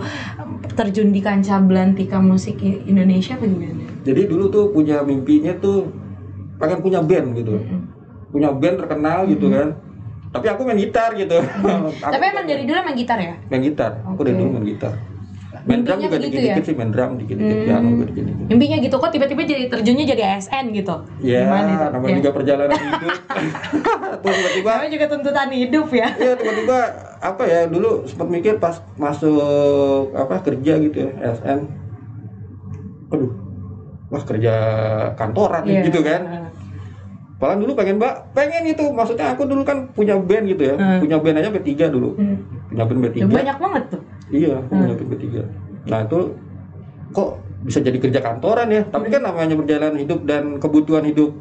terjun 0.75 1.09
di 1.09 1.19
kancah 1.19 1.59
belantika 1.59 2.19
musik 2.19 2.59
Indonesia 2.61 3.35
apa 3.35 3.43
gimana? 3.43 3.83
jadi 3.99 4.31
dulu 4.31 4.47
tuh 4.47 4.71
punya 4.71 5.03
mimpinya 5.03 5.51
tuh 5.59 5.91
pengen 6.55 6.79
punya 6.79 7.03
band 7.03 7.35
gitu 7.35 7.59
Mm-mm. 7.59 7.79
punya 8.31 8.49
band 8.55 8.79
terkenal 8.79 9.27
gitu 9.27 9.51
kan 9.51 9.75
tapi 10.31 10.45
aku 10.47 10.61
main 10.63 10.79
gitar 10.79 11.11
gitu 11.19 11.35
Aku 11.99 12.13
Tapi 12.15 12.23
emang 12.23 12.45
dari 12.47 12.63
dulu 12.63 12.77
emang 12.79 12.95
gitar 12.95 13.19
ya? 13.19 13.35
main 13.51 13.59
gitar 13.59 13.99
aku 14.07 14.23
dari 14.23 14.35
Oke. 14.35 14.39
dulu 14.39 14.49
main 14.55 14.65
gitar 14.71 14.93
main 15.69 15.81
drum 15.81 15.99
juga 16.01 16.17
dikit-dikit 16.17 16.57
ya? 16.57 16.65
sih 16.65 16.73
main 16.73 16.89
drum 16.89 17.11
dikit-dikit 17.15 17.53
Hmm. 17.53 17.63
piano 17.63 17.87
juga 17.87 18.05
dikit-dikit 18.07 18.45
Mimpinya 18.49 18.77
gitu 18.79 18.95
kok 18.97 19.11
tiba-tiba 19.11 19.41
jadi 19.43 19.63
terjunnya 19.67 20.05
jadi 20.07 20.23
ASN 20.31 20.65
gitu. 20.71 20.95
ya 21.21 21.39
itu? 21.45 21.85
namanya 21.87 22.09
Ya. 22.09 22.17
juga 22.17 22.29
perjalanan 22.33 22.73
hidup 22.75 23.13
tiba-tiba 24.23 24.71
Namanya 24.73 24.91
juga 24.91 25.05
tuntutan 25.07 25.49
hidup 25.49 25.87
ya. 25.91 26.07
Iya 26.11 26.33
tiba-tiba 26.35 26.77
apa 27.19 27.43
ya 27.45 27.61
dulu 27.65 27.89
sempat 28.03 28.27
mikir 28.27 28.57
pas 28.57 28.81
masuk 28.95 29.39
apa 30.11 30.41
kerja 30.41 30.73
gitu 30.77 30.97
ya 30.99 31.09
SN. 31.31 31.59
Aduh, 33.09 33.31
wah 34.07 34.23
kerja 34.23 34.53
kantoran 35.13 35.63
Iya. 35.63 35.81
gitu 35.83 36.01
kan. 36.01 36.21
Padahal 37.35 37.55
dulu 37.57 37.71
pengen 37.73 37.95
mbak, 37.95 38.33
pengen 38.33 38.67
itu 38.67 38.83
maksudnya 38.89 39.31
aku 39.31 39.47
dulu 39.47 39.63
kan 39.63 39.87
punya 39.89 40.13
band 40.13 40.43
gitu 40.45 40.63
ya, 40.65 40.75
Hmm. 40.75 40.99
punya 40.99 41.17
band 41.17 41.39
aja 41.39 41.49
B3 41.49 41.87
dulu, 41.87 42.11
Hmm. 42.13 42.35
punya 42.67 42.83
band 42.83 42.99
B3. 43.01 43.15
Ya, 43.15 43.25
banyak 43.25 43.57
banget 43.57 43.83
tuh. 43.89 44.01
Iya, 44.29 44.61
aku 44.61 44.71
Hmm. 44.71 44.87
band 44.87 45.01
B3. 45.03 45.25
Nah 45.85 45.99
itu 46.05 46.19
kok 47.09 47.29
bisa 47.59 47.79
jadi 47.81 47.97
kerja 47.97 48.19
kantoran 48.19 48.69
ya? 48.69 48.81
Tapi 48.83 49.09
kan 49.09 49.21
namanya 49.21 49.53
berjalan 49.53 49.97
hidup 49.97 50.23
dan 50.23 50.57
kebutuhan 50.57 51.03
hidup 51.03 51.33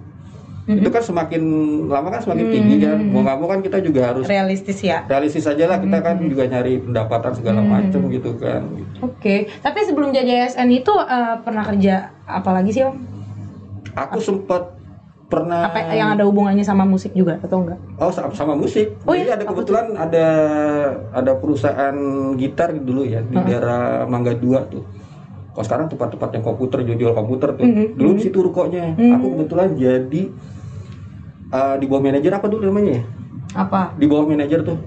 Hmm. 0.65 0.77
itu 0.77 0.89
kan 0.89 1.01
semakin 1.01 1.43
lama 1.87 2.09
kan 2.11 2.21
semakin 2.21 2.45
Hmm. 2.45 2.55
tinggi 2.55 2.77
kan. 2.79 2.99
Mau 3.03 3.21
nggak 3.23 3.37
mau 3.39 3.49
kan 3.49 3.61
kita 3.61 3.81
juga 3.81 4.01
harus 4.07 4.25
Realistis 4.25 4.81
ya. 4.81 5.05
realistis 5.05 5.45
aja 5.45 5.65
lah 5.65 5.79
kita 5.79 5.97
kan 5.99 6.21
juga 6.23 6.45
nyari 6.45 6.77
pendapatan 6.79 7.33
segala 7.33 7.61
Hmm. 7.61 7.71
macem 7.71 8.01
gitu 8.09 8.37
kan 8.37 8.69
Oke, 8.99 9.49
tapi 9.59 9.79
sebelum 9.83 10.11
jadi 10.11 10.45
ASN 10.45 10.69
itu 10.71 10.93
eh, 10.93 11.35
pernah 11.41 11.65
kerja 11.65 11.95
apa 12.23 12.51
lagi 12.53 12.71
sih 12.71 12.85
om? 12.85 12.97
aku 13.91 14.21
sempat 14.21 14.78
pernah 15.29 15.69
Apa 15.69 15.93
yang 15.93 16.17
ada 16.17 16.25
hubungannya 16.25 16.65
sama 16.65 16.89
musik 16.89 17.13
juga 17.13 17.37
atau 17.39 17.61
enggak? 17.61 17.77
oh 18.01 18.09
sama, 18.09 18.33
sama 18.33 18.55
musik 18.57 18.97
Oh 19.05 19.13
jadi 19.13 19.29
iya? 19.29 19.37
ada 19.37 19.45
Apa 19.45 19.53
kebetulan 19.53 19.87
ada 19.93 20.27
ada 21.13 21.33
perusahaan 21.37 21.97
gitar 22.35 22.73
dulu 22.73 23.05
ya 23.05 23.21
di 23.21 23.37
Heeh. 23.37 23.45
daerah 23.47 24.09
Mangga 24.09 24.33
2 24.33 24.73
tuh 24.73 24.83
kalau 25.53 25.65
sekarang 25.65 25.87
tempat-tempat 25.87 26.31
yang 26.33 26.45
komputer 26.47 26.79
jual 26.87 27.13
komputer 27.13 27.53
tuh 27.55 27.67
Mhm, 27.67 27.87
dulu 27.95 28.11
mhm. 28.11 28.17
di 28.17 28.23
situ 28.25 28.39
rukonya 28.41 28.97
Mhm. 28.97 29.13
aku 29.13 29.27
kebetulan 29.37 29.69
jadi 29.77 30.23
uh, 31.53 31.75
di 31.77 31.85
bawah 31.85 32.03
manajer 32.03 32.33
apa 32.33 32.47
dulu 32.49 32.63
namanya 32.65 32.91
ya 32.95 33.05
Apa? 33.53 33.81
di 34.01 34.07
bawah 34.09 34.25
manajer 34.25 34.65
tuh 34.65 34.79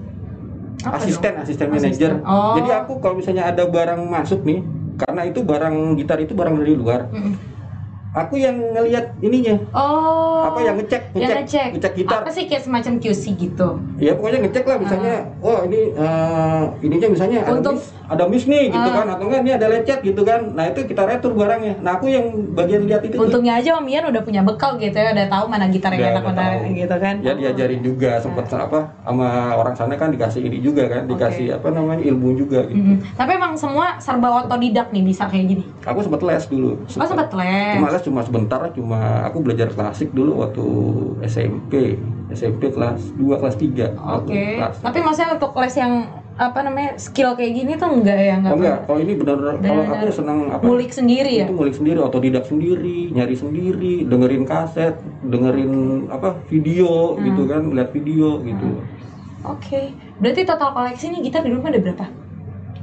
Apa 0.82 0.98
asisten 0.98 1.38
dong? 1.38 1.42
asisten 1.46 1.68
manajer 1.70 2.10
Oh. 2.26 2.58
jadi 2.58 2.82
aku 2.82 2.98
kalau 2.98 3.14
misalnya 3.14 3.46
ada 3.46 3.62
barang 3.62 4.02
masuk 4.02 4.42
nih 4.42 4.58
karena 4.98 5.22
itu 5.22 5.38
barang 5.40 5.94
gitar 5.94 6.18
itu 6.18 6.34
barang 6.34 6.58
dari 6.58 6.74
luar 6.74 7.06
Mm-mm. 7.14 7.51
Aku 8.12 8.36
yang 8.36 8.56
ngelihat 8.70 9.16
ininya 9.18 9.56
Oh. 9.72 10.44
apa 10.44 10.60
yang 10.60 10.76
ngecek 10.76 11.02
yang 11.14 11.32
ngecek 11.40 11.68
ngecek. 11.72 11.92
gitar 11.96 12.20
Apa 12.20 12.30
sih 12.30 12.44
kayak 12.44 12.62
semacam 12.62 12.92
QC 13.00 13.22
gitu? 13.34 13.68
ya 13.96 14.12
pokoknya 14.12 14.38
ngecek 14.44 14.64
lah 14.64 14.76
misalnya 14.76 15.14
oh 15.40 15.64
ini 15.64 15.80
eh, 15.90 16.62
ininya 16.82 17.08
misalnya 17.08 17.40
Untuk- 17.48 17.80
ada 18.12 18.24
miss 18.24 18.44
nih 18.44 18.68
gitu 18.68 18.76
Ah. 18.84 18.94
kan 18.94 19.06
atau 19.08 19.24
enggak 19.24 19.40
ini 19.40 19.52
ada 19.52 19.66
lecet 19.66 20.00
gitu 20.00 20.20
kan 20.20 20.52
nah 20.52 20.64
itu 20.64 20.84
kita 20.84 21.02
retur 21.02 21.32
barangnya 21.32 21.80
nah 21.80 21.96
aku 21.96 22.06
yang 22.06 22.26
bagian 22.52 22.84
lihat 22.84 23.00
itu. 23.02 23.16
Untungnya 23.16 23.56
aja 23.56 23.74
Om 23.74 23.86
Ian 23.86 24.04
udah 24.06 24.20
punya 24.20 24.40
bekal 24.40 24.76
gitu 24.76 24.92
ya, 24.92 25.10
udah 25.10 25.26
tahu 25.26 25.44
mana 25.46 25.66
gitar 25.66 25.90
yang 25.90 26.02
Udah, 26.02 26.12
enak 26.12 26.24
mana 26.26 26.36
tahu. 26.38 26.76
gitu 26.76 26.96
kan. 26.98 27.14
ya 27.18 27.32
diajarin 27.32 27.80
juga 27.80 28.10
sempat 28.18 28.44
apa 28.48 28.80
sama 29.00 29.28
orang 29.54 29.72
sana 29.72 29.94
kan 29.94 30.08
dikasih 30.08 30.42
ini 30.42 30.60
juga 30.60 30.84
kan 30.86 31.06
dikasih 31.06 31.54
apa 31.54 31.68
namanya 31.68 32.04
ilmu 32.04 32.36
juga 32.36 32.60
gitu 32.64 32.76
Mm-mm. 32.76 32.98
Tapi 33.14 33.30
emang 33.32 33.52
semua 33.54 33.96
serba 33.96 34.28
otodidak 34.42 34.90
nih 34.90 35.02
bisa 35.02 35.24
kayak 35.24 35.46
gini. 35.48 35.64
aku 35.80 35.98
sempat 36.00 36.20
les 36.22 36.44
dulu 36.44 36.70
Oh 36.76 37.06
sempet 37.06 37.32
les. 37.32 37.72
cuma 37.72 37.88
les 37.88 38.02
cuma 38.02 38.20
sebentar 38.20 38.60
cuma 38.70 39.00
aku 39.24 39.40
belajar 39.40 39.68
klasik 39.68 40.12
dulu 40.12 40.42
waktu 40.42 40.64
SMP 41.22 41.96
SMP 42.28 42.68
kelas 42.68 43.12
2 43.14 43.28
kelas 43.34 43.56
3 43.56 43.92
Oke. 44.18 44.58
Tapi 44.58 44.98
maksudnya 44.98 45.34
untuk 45.34 45.52
les 45.54 45.74
yang 45.74 46.08
apa 46.32 46.58
namanya 46.64 46.96
skill 46.96 47.36
kayak 47.36 47.52
gini 47.52 47.72
tuh 47.76 47.92
enggak 47.92 48.16
ya 48.16 48.34
enggak? 48.40 48.52
oh 48.52 48.56
enggak 48.56 48.78
kalau 48.88 48.98
ini 48.98 49.12
benar 49.20 49.38
kalau 49.60 49.82
aku 49.84 50.06
senang 50.08 50.38
apa 50.48 50.62
Ngulik 50.64 50.90
sendiri 50.90 51.32
ya. 51.38 51.44
itu 51.44 51.52
ngulik 51.52 51.76
sendiri 51.76 51.98
otodidak 52.00 52.44
sendiri 52.48 53.12
nyari 53.12 53.36
sendiri 53.36 53.94
dengerin 54.08 54.44
kaset 54.48 54.96
dengerin 55.22 55.72
apa 56.08 56.40
video 56.48 57.14
Hmm. 57.14 57.24
gitu 57.28 57.42
kan 57.44 57.62
lihat 57.70 57.90
video 57.92 58.40
gitu 58.42 58.68
Oke. 59.42 59.90
Berarti 60.22 60.46
total 60.46 60.70
koleksi 60.70 61.10
nih 61.10 61.26
gitar 61.26 61.42
di 61.42 61.50
rumah 61.50 61.74
ada 61.74 61.82
berapa? 61.82 62.06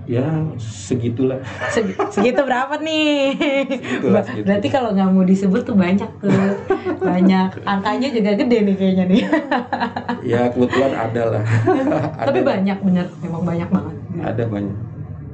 Ya 0.09 0.25
segitulah 0.57 1.37
Seg- 1.69 1.93
segitu 2.09 2.41
berapa 2.41 2.81
nih? 2.81 3.37
Segitulah, 3.69 4.25
segitu. 4.25 4.45
Berarti 4.49 4.67
kalau 4.73 4.89
nggak 4.89 5.05
mau 5.05 5.21
disebut 5.21 5.61
tuh 5.61 5.77
banyak 5.77 6.09
tuh, 6.17 6.33
banyak. 6.97 7.61
Angkanya 7.61 8.09
juga 8.09 8.33
gede 8.33 8.57
nih 8.65 8.73
kayaknya 8.73 9.05
nih. 9.05 9.21
ya 10.25 10.49
kebetulan 10.49 10.97
ada 10.97 11.23
lah 11.29 11.43
Tapi 12.25 12.41
banyak 12.41 12.77
bener, 12.81 13.05
emang 13.21 13.45
banyak 13.45 13.69
banget. 13.69 13.95
ada 14.19 14.43
banyak 14.49 14.75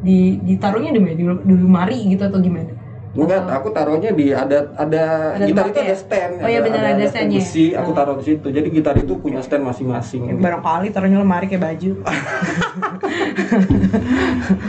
Di 0.03 0.43
ditaruhnya 0.43 0.91
di? 0.91 0.99
Di, 1.15 1.23
di 1.23 1.53
lemari 1.55 2.11
gitu 2.11 2.27
atau 2.27 2.43
gimana? 2.43 2.74
Enggak, 3.15 3.47
aku 3.47 3.71
taruhnya 3.71 4.11
di 4.11 4.29
ada 4.29 4.75
ada, 4.75 5.03
Ada 5.33 5.47
gitar 5.47 5.63
itu 5.63 5.71
tempatnya 5.71 5.81
ada 5.81 5.87
ya? 5.87 5.95
stand. 5.95 6.33
Oh 6.35 6.49
iya, 6.51 6.59
benar, 6.59 6.81
ada 6.83 6.99
stand 6.99 7.09
standnya. 7.09 7.39
besi, 7.39 7.65
aku 7.71 7.89
Oh. 7.89 7.95
taruh 7.95 8.15
di 8.19 8.25
situ. 8.25 8.47
Jadi 8.49 8.67
gitar 8.69 8.95
itu 8.95 9.13
punya 9.15 9.39
stand 9.39 9.63
masing-masing. 9.63 10.21
Barangkali 10.43 10.91
taruhnya 10.91 11.17
lemari 11.17 11.47
kayak 11.47 11.63
baju. 11.63 11.91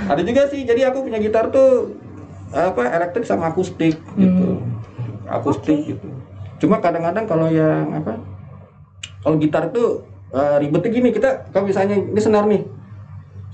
ada 0.06 0.22
juga 0.22 0.46
sih 0.46 0.62
jadi 0.62 0.90
aku 0.90 1.02
punya 1.02 1.18
gitar 1.18 1.50
tuh 1.50 1.98
apa 2.48 2.87
elektrik 2.88 3.26
sama 3.26 3.50
akustik 3.50 3.98
gitu 4.14 4.62
akustik 5.26 5.76
Oke. 5.76 5.88
gitu 5.92 6.09
cuma 6.59 6.78
kadang-kadang 6.78 7.26
kalau 7.26 7.50
yang 7.50 7.90
apa 7.92 8.16
kalau 9.20 9.37
gitar 9.37 9.68
itu 9.68 10.00
eh, 10.30 10.56
ribetnya 10.59 10.90
gini 10.90 11.09
kita 11.11 11.50
kalau 11.50 11.66
misalnya 11.66 11.98
ini 11.98 12.16
senar 12.16 12.46
nih 12.46 12.62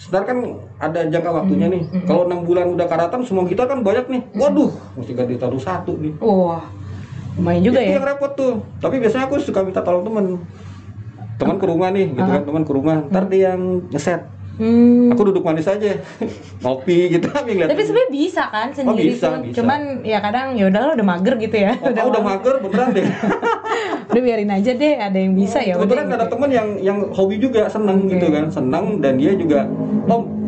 senar 0.00 0.22
kan 0.26 0.38
ada 0.81 1.07
jangka 1.07 1.31
waktunya 1.31 1.66
nih. 1.70 1.83
kalau 2.09 2.26
enam 2.26 2.42
bulan 2.42 2.74
udah 2.74 2.87
karatan 2.88 3.22
semua 3.22 3.44
gitar 3.46 3.70
kan 3.70 3.81
banyak 3.81 4.07
nih. 4.09 4.22
Waduh 4.35 4.70
mesti 4.98 5.12
ganti 5.14 5.35
taruh 5.38 5.62
satu 5.62 5.94
nih. 6.00 6.16
Wah, 6.18 6.64
lumayan 7.38 7.62
juga 7.62 7.81
itu 7.81 7.92
ya. 7.92 7.96
yang 8.00 8.07
repot 8.07 8.33
tuh. 8.35 8.64
Tapi 8.83 8.98
biasanya 8.98 9.31
aku 9.31 9.38
suka 9.38 9.61
minta 9.62 9.81
tolong 9.85 10.05
temen. 10.05 10.26
Teman 11.40 11.57
ke 11.59 11.66
rumah 11.66 11.88
nih 11.90 12.12
gitu 12.12 12.28
kan 12.28 12.42
teman 12.44 12.62
ke 12.66 12.72
rumah. 12.72 12.96
Ntar 13.09 13.24
dia 13.31 13.55
yang 13.55 13.88
ngeset 13.90 14.41
Hmm. 14.53 15.09
aku 15.09 15.33
duduk 15.33 15.41
manis 15.49 15.65
aja 15.65 15.97
ngopi 16.62 17.09
gitu 17.09 17.25
tapi 17.33 17.57
sebenarnya 17.57 18.11
bisa 18.12 18.43
kan 18.53 18.69
sendiri 18.69 19.17
bisa, 19.17 19.27
tuh. 19.33 19.49
bisa. 19.49 19.57
Cuman 19.61 19.81
ya 20.05 20.19
kadang 20.21 20.53
ya 20.61 20.69
udah 20.69 20.81
lo 20.88 20.93
udah 20.99 21.07
mager 21.07 21.35
gitu 21.41 21.57
ya. 21.57 21.73
Oh, 21.81 21.88
udah, 21.88 22.05
udah 22.12 22.23
mager 22.23 22.55
beneran 22.61 22.88
deh. 22.93 23.07
udah 24.12 24.23
biarin 24.23 24.51
aja 24.53 24.71
deh, 24.77 24.93
ada 25.01 25.19
yang 25.19 25.33
bisa 25.33 25.59
ya 25.65 25.77
udah. 25.77 25.88
Kebetulan 25.88 26.07
ada 26.12 26.27
temen 26.29 26.51
yang 26.53 26.69
yang 26.85 26.99
hobi 27.17 27.41
juga 27.41 27.69
seneng 27.73 28.05
Oke. 28.05 28.17
gitu 28.17 28.27
kan, 28.29 28.45
seneng 28.53 29.01
dan 29.01 29.17
dia 29.17 29.33
juga, 29.33 29.65
om 30.09 30.41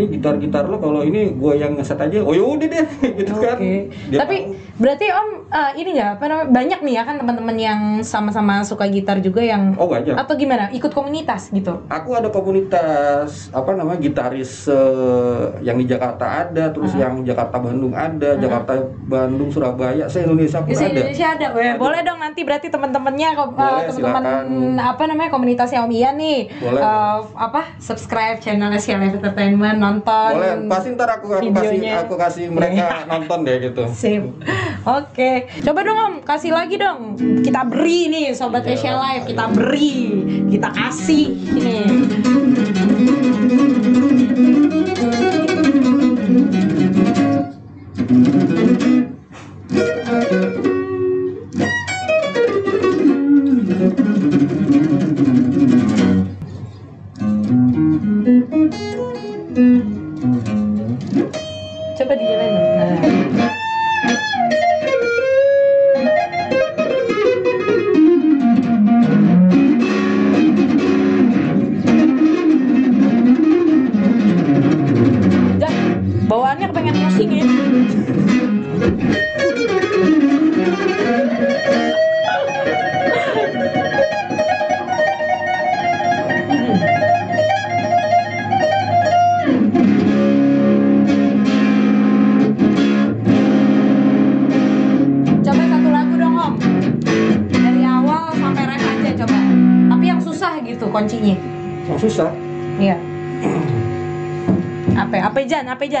ini 0.00 0.16
gitar 0.16 0.40
gitar 0.40 0.64
lo 0.64 0.80
kalau 0.80 1.04
ini 1.04 1.36
gue 1.36 1.52
yang 1.54 1.76
ngeset 1.76 2.00
aja, 2.00 2.24
oh 2.24 2.32
yaudah 2.32 2.64
deh 2.64 2.86
gitu 3.20 3.36
kan. 3.36 3.60
Oke. 3.60 3.92
Dia 4.08 4.18
Tapi 4.24 4.36
berarti 4.80 5.06
Om 5.12 5.28
eh, 5.52 5.72
ini 5.76 5.90
nggak 5.92 6.10
apa 6.16 6.24
namanya 6.24 6.48
banyak 6.48 6.80
nih 6.80 6.94
ya 6.96 7.02
kan 7.04 7.16
teman-teman 7.20 7.56
yang 7.60 7.80
sama-sama 8.00 8.64
suka 8.64 8.88
gitar 8.88 9.20
juga 9.20 9.44
yang 9.44 9.76
tahu. 9.76 9.84
oh 9.84 9.88
banyak. 9.92 10.14
atau 10.16 10.34
gimana? 10.34 10.72
Ikut 10.72 10.88
komunitas 10.90 11.52
gitu. 11.52 11.84
Aku 11.86 12.16
ada 12.16 12.32
komunitas 12.32 13.50
apa 13.50 13.74
namanya 13.74 14.00
gitaris 14.00 14.64
eh, 14.70 15.60
yang 15.60 15.76
di 15.76 15.84
Jakarta 15.84 16.46
ada, 16.46 16.70
terus 16.70 16.94
yang 16.94 17.20
Jakarta 17.20 17.58
Bandung 17.58 17.92
ada, 17.92 18.38
Jakarta 18.38 18.72
Bandung 19.04 19.50
Surabaya, 19.50 20.06
se 20.06 20.22
Indonesia 20.22 20.62
pun 20.62 20.72
Di 20.72 20.78
ada. 20.78 20.88
Indonesia 20.88 21.26
ada, 21.34 21.46
Weh. 21.52 21.74
boleh 21.76 22.00
dong 22.00 22.22
nanti 22.22 22.40
berarti 22.46 22.70
teman-temannya 22.70 23.28
eh, 23.34 23.48
Boleh, 23.50 23.82
teman-teman 23.90 24.24
apa 24.78 25.02
namanya 25.04 25.30
komunitasnya 25.34 25.82
Om 25.82 25.92
Ian 25.92 26.14
nih 26.16 26.40
Boleh. 26.62 26.80
eh, 26.80 27.18
apa 27.34 27.60
subscribe 27.82 28.38
channelnya 28.38 28.78
Live 29.00 29.16
Entertainment 29.18 29.78
nonton 29.90 30.32
Boleh, 30.38 30.54
pasti 30.70 30.88
ntar 30.94 31.08
aku 31.18 31.26
aku 31.34 31.50
kasih 31.50 31.78
aku 32.06 32.14
kasih 32.14 32.44
mereka 32.48 32.84
nonton 33.10 33.38
deh 33.42 33.56
gitu. 33.58 33.82
Sip. 33.90 34.22
Oke. 34.86 35.50
Coba 35.66 35.80
dong 35.82 35.98
Om, 35.98 36.14
kasih 36.22 36.54
lagi 36.54 36.78
dong. 36.78 37.18
Kita 37.42 37.66
beri 37.66 38.06
nih 38.08 38.26
sobat 38.32 38.62
Iya. 38.62 38.76
Asia 38.78 38.92
Live, 38.94 39.24
kita 39.26 39.44
beri, 39.50 39.96
kita 40.46 40.68
kasih. 40.70 41.26
Nih. 41.58 41.88
Yeah. 62.90 64.59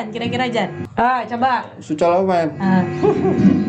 Jan? 0.00 0.08
Kira-kira 0.08 0.48
Jan? 0.48 0.68
Ah, 0.96 1.20
coba. 1.28 1.68
Susah 1.84 2.08
lah 2.08 2.20
main. 2.24 2.48
Ah. 2.56 2.80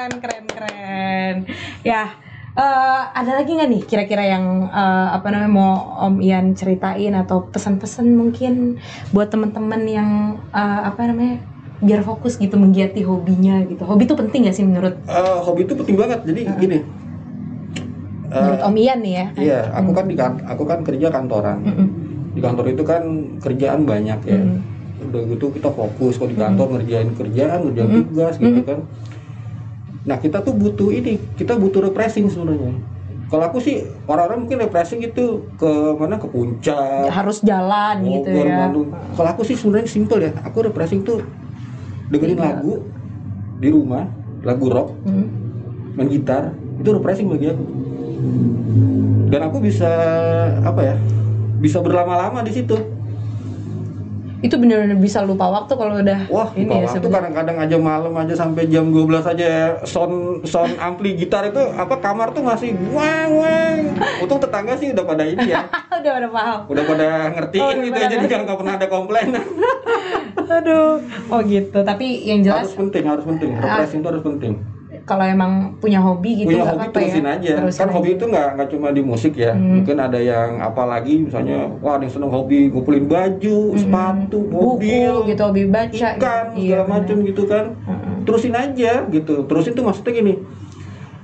keren, 0.00 0.16
keren, 0.16 0.44
keren. 0.48 1.36
Ya, 1.84 2.16
eh, 2.56 3.02
ada 3.12 3.36
lagi 3.36 3.52
nggak 3.52 3.68
nih 3.68 3.82
kira-kira 3.84 4.24
yang 4.24 4.64
eh, 4.64 5.08
apa 5.12 5.28
namanya 5.28 5.52
mau 5.52 5.72
Om 6.00 6.24
Ian 6.24 6.56
ceritain 6.56 7.12
atau 7.12 7.44
pesan-pesan 7.44 8.08
mungkin 8.08 8.80
buat 9.12 9.28
teman-teman 9.28 9.84
yang 9.84 10.10
eh, 10.56 10.80
apa 10.88 11.04
namanya 11.04 11.44
biar 11.80 12.00
fokus 12.00 12.36
gitu 12.36 12.56
menggiati 12.56 13.04
hobinya 13.04 13.60
gitu. 13.64 13.84
Hobi 13.84 14.04
itu 14.04 14.16
penting 14.16 14.48
gak 14.48 14.56
sih 14.56 14.64
menurut 14.64 14.96
Eh, 15.04 15.38
hobi 15.44 15.64
itu 15.64 15.76
penting 15.76 15.96
banget. 15.96 16.24
Jadi 16.24 16.40
gini. 16.56 16.78
menurut 18.30 18.60
eh, 18.62 18.68
Om 18.68 18.76
Ian 18.78 18.98
nih 19.02 19.12
ya? 19.12 19.26
Iya, 19.36 19.60
aku 19.74 19.90
kan 19.90 20.04
di 20.06 20.16
kan- 20.16 20.40
aku 20.46 20.62
kan 20.64 20.80
kerja 20.80 21.08
kantoran. 21.10 21.60
Mm-mm. 21.60 21.86
Di 22.30 22.40
kantor 22.40 22.64
itu 22.72 22.82
kan 22.86 23.02
kerjaan 23.36 23.84
banyak 23.84 24.20
ya. 24.24 24.40
Mm. 24.40 24.56
Udah 25.00 25.22
gitu 25.26 25.50
kita 25.50 25.72
fokus 25.72 26.14
kalau 26.14 26.30
di 26.30 26.38
kantor 26.38 26.78
ngerjain 26.78 27.10
kerjaan, 27.16 27.58
ngerjain 27.66 27.90
tugas 28.06 28.34
gitu 28.38 28.60
kan. 28.62 28.80
Nah, 30.00 30.16
kita 30.16 30.40
tuh 30.40 30.56
butuh 30.56 30.88
ini, 30.88 31.20
kita 31.36 31.60
butuh 31.60 31.84
refreshing 31.84 32.24
sebenarnya. 32.32 32.72
Kalau 33.30 33.44
aku 33.46 33.62
sih 33.62 33.84
orang-orang 34.10 34.42
mungkin 34.42 34.58
refreshing 34.58 35.04
itu 35.04 35.44
ke 35.54 35.70
mana 35.94 36.18
ke 36.18 36.26
puncak, 36.26 37.06
Harus 37.14 37.38
jalan 37.46 38.02
gitu 38.02 38.26
Bogor, 38.26 38.46
ya. 38.48 38.56
Bandung. 38.66 38.88
Kalau 39.14 39.28
aku 39.30 39.42
sih 39.46 39.54
sebenarnya 39.54 39.86
simple 39.86 40.18
ya. 40.18 40.32
Aku 40.42 40.66
refreshing 40.66 41.06
tuh 41.06 41.22
dengerin 42.10 42.40
Iya. 42.40 42.46
lagu 42.58 42.82
di 43.60 43.68
rumah, 43.70 44.08
lagu 44.42 44.66
rock, 44.66 44.88
Mm. 45.06 45.26
main 45.94 46.08
gitar, 46.10 46.50
itu 46.80 46.88
refreshing 46.90 47.28
bagi 47.30 47.46
aku. 47.54 47.64
Dan 49.30 49.40
aku 49.46 49.56
bisa 49.62 49.90
apa 50.64 50.80
ya? 50.82 50.96
Bisa 51.60 51.78
berlama-lama 51.78 52.42
di 52.42 52.50
situ. 52.50 52.74
Itu 54.40 54.56
bener-bener 54.56 54.96
bisa 54.96 55.20
lupa 55.20 55.52
waktu 55.52 55.72
kalau 55.76 56.00
udah 56.00 56.20
Wah, 56.32 56.48
ini 56.56 56.64
ini 56.64 56.84
ya 56.84 56.88
waktu 56.88 57.08
kadang-kadang 57.12 57.56
aja 57.60 57.76
malam 57.76 58.12
aja 58.16 58.34
sampai 58.34 58.66
jam 58.72 58.88
12 58.88 59.20
aja 59.20 59.48
sound 59.84 60.48
sound 60.48 60.74
ampli 60.80 61.12
gitar 61.16 61.44
itu 61.48 61.60
apa 61.60 62.00
kamar 62.00 62.32
tuh 62.32 62.40
masih 62.44 62.72
wang 62.92 63.36
wang. 63.36 63.78
Untung 64.24 64.40
tetangga 64.40 64.76
sih 64.80 64.96
udah 64.96 65.04
pada 65.04 65.24
ini 65.28 65.44
ya. 65.52 65.68
udah 66.00 66.12
pada 66.16 66.28
paham. 66.32 66.58
Udah 66.72 66.84
pada 66.88 67.06
ngertiin 67.36 67.60
Oh, 67.60 67.68
udah 67.68 67.84
gitu 67.84 67.98
ya, 68.00 68.08
jadi 68.08 68.24
nggak 68.24 68.58
pernah 68.58 68.74
ada 68.80 68.86
komplain. 68.88 69.28
Aduh. 70.60 71.04
Oh 71.30 71.40
gitu. 71.44 71.78
Tapi 71.84 72.06
yang 72.26 72.40
jelas 72.42 72.70
harus 72.70 72.76
penting, 72.78 73.04
harus 73.06 73.24
penting. 73.26 73.50
Refreshing 73.56 74.00
itu 74.02 74.08
harus 74.08 74.24
penting. 74.24 74.52
Kalau 75.10 75.26
emang 75.26 75.52
punya 75.76 75.98
hobi 75.98 76.38
gitu 76.38 76.48
punya 76.48 76.62
hobi 76.64 76.86
apa-apa 76.86 76.94
terusin 76.94 77.24
ya. 77.24 77.34
aja 77.34 77.52
Terusin 77.58 77.74
kan 77.76 77.84
aja. 77.84 77.94
hobi 77.98 78.10
itu 78.12 78.24
nggak 78.24 78.48
nggak 78.54 78.68
cuma 78.70 78.88
di 78.90 79.02
musik 79.02 79.34
ya 79.34 79.50
Hmm. 79.50 79.70
mungkin 79.74 79.96
ada 79.98 80.18
yang 80.22 80.50
apalagi 80.60 81.14
misalnya 81.20 81.58
wah 81.76 81.92
ada 81.92 82.06
yang 82.06 82.14
seneng 82.14 82.30
hobi 82.30 82.70
ngumpulin 82.70 83.04
baju 83.04 83.58
sepatu 83.74 84.38
mobil 84.46 85.10
buku 85.12 85.28
gitu 85.28 85.42
hobi 85.42 85.62
baca 85.66 86.06
ikan 86.14 86.44
gitu. 86.54 86.62
segala 86.62 86.78
benar. 86.80 86.94
macam 86.94 87.16
gitu 87.24 87.42
kan 87.44 87.64
Mm-mm. 87.82 88.14
terusin 88.22 88.54
aja 88.54 88.92
gitu 89.08 89.34
terusin 89.44 89.72
tuh 89.72 89.82
maksudnya 89.82 90.12
gini 90.14 90.34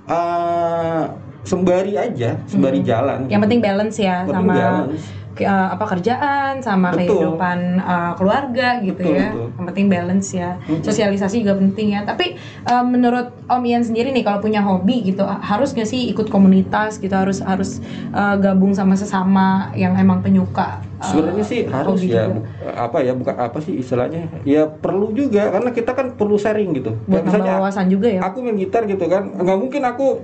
eh, 0.06 1.02
sembari 1.42 1.94
aja 1.94 2.30
sembari 2.44 2.82
jalan 2.82 3.18
Hmm. 3.20 3.30
yang 3.30 3.40
penting 3.40 3.60
balance 3.60 3.96
ya 3.96 4.22
Penting 4.24 4.34
sama 4.42 4.54
balance. 4.56 5.04
Uh, 5.42 5.68
apa 5.76 5.84
kerjaan 5.84 6.64
sama 6.64 6.94
Betul. 6.94 7.04
kehidupan 7.04 7.58
uh, 7.82 8.12
keluarga 8.16 8.80
gitu 8.80 9.02
Betul, 9.02 9.18
ya 9.18 9.28
betul. 9.34 9.48
yang 9.52 9.66
penting 9.68 9.86
balance 9.90 10.28
ya 10.32 10.50
Mm-mm. 10.64 10.80
sosialisasi 10.80 11.44
juga 11.44 11.54
penting 11.58 11.98
ya 11.98 12.00
tapi 12.08 12.40
uh, 12.64 12.84
menurut 12.86 13.34
Om 13.46 13.62
Ian 13.66 13.82
sendiri 13.84 14.14
nih 14.14 14.24
kalau 14.24 14.40
punya 14.40 14.64
hobi 14.64 15.04
gitu 15.04 15.26
uh, 15.26 15.42
harus 15.42 15.76
gak 15.76 15.88
sih 15.90 16.08
ikut 16.08 16.32
komunitas 16.32 17.02
gitu 17.02 17.12
harus 17.12 17.44
harus 17.44 17.82
uh, 18.16 18.38
gabung 18.40 18.72
sama 18.72 18.96
sesama 18.96 19.74
yang 19.76 19.98
emang 19.98 20.24
penyuka 20.24 20.80
uh, 21.02 21.04
sebenarnya 21.04 21.44
sih 21.44 21.66
harus 21.68 22.00
ya 22.06 22.32
juga. 22.32 22.72
apa 22.78 22.98
ya 23.04 23.12
bukan 23.12 23.34
apa 23.36 23.58
sih 23.60 23.76
istilahnya 23.76 24.30
ya 24.48 24.64
perlu 24.70 25.12
juga 25.12 25.52
karena 25.52 25.70
kita 25.74 25.90
kan 25.92 26.06
perlu 26.14 26.40
sharing 26.40 26.72
gitu 26.78 26.96
buat 27.04 27.26
nambah 27.26 27.44
wawasan 27.60 27.90
juga 27.92 28.08
ya 28.08 28.20
aku 28.24 28.40
main 28.40 28.56
gitar 28.56 28.88
gitu 28.88 29.04
kan 29.10 29.28
nggak 29.34 29.58
mungkin 29.58 29.82
aku 29.84 30.22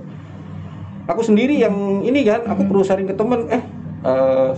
aku 1.07 1.21
sendiri 1.23 1.59
yang 1.59 2.03
ini 2.03 2.23
kan 2.23 2.47
aku 2.47 2.63
perlu 2.67 2.83
sharing 2.83 3.07
ke 3.09 3.15
temen 3.15 3.47
eh 3.51 3.63
eh, 4.07 4.49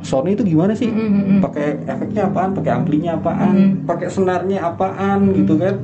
Sony 0.00 0.32
itu 0.32 0.42
gimana 0.42 0.72
sih 0.72 0.86
Mm, 0.86 0.98
mm, 1.00 1.22
mm. 1.28 1.40
pakai 1.40 1.66
efeknya 1.84 2.22
apaan 2.26 2.50
pakai 2.52 2.70
amplinya 2.72 3.10
apaan 3.14 3.50
Mm. 3.50 3.70
pakai 3.84 4.06
senarnya 4.08 4.58
apaan 4.64 5.34
gitu 5.34 5.56
kan 5.56 5.74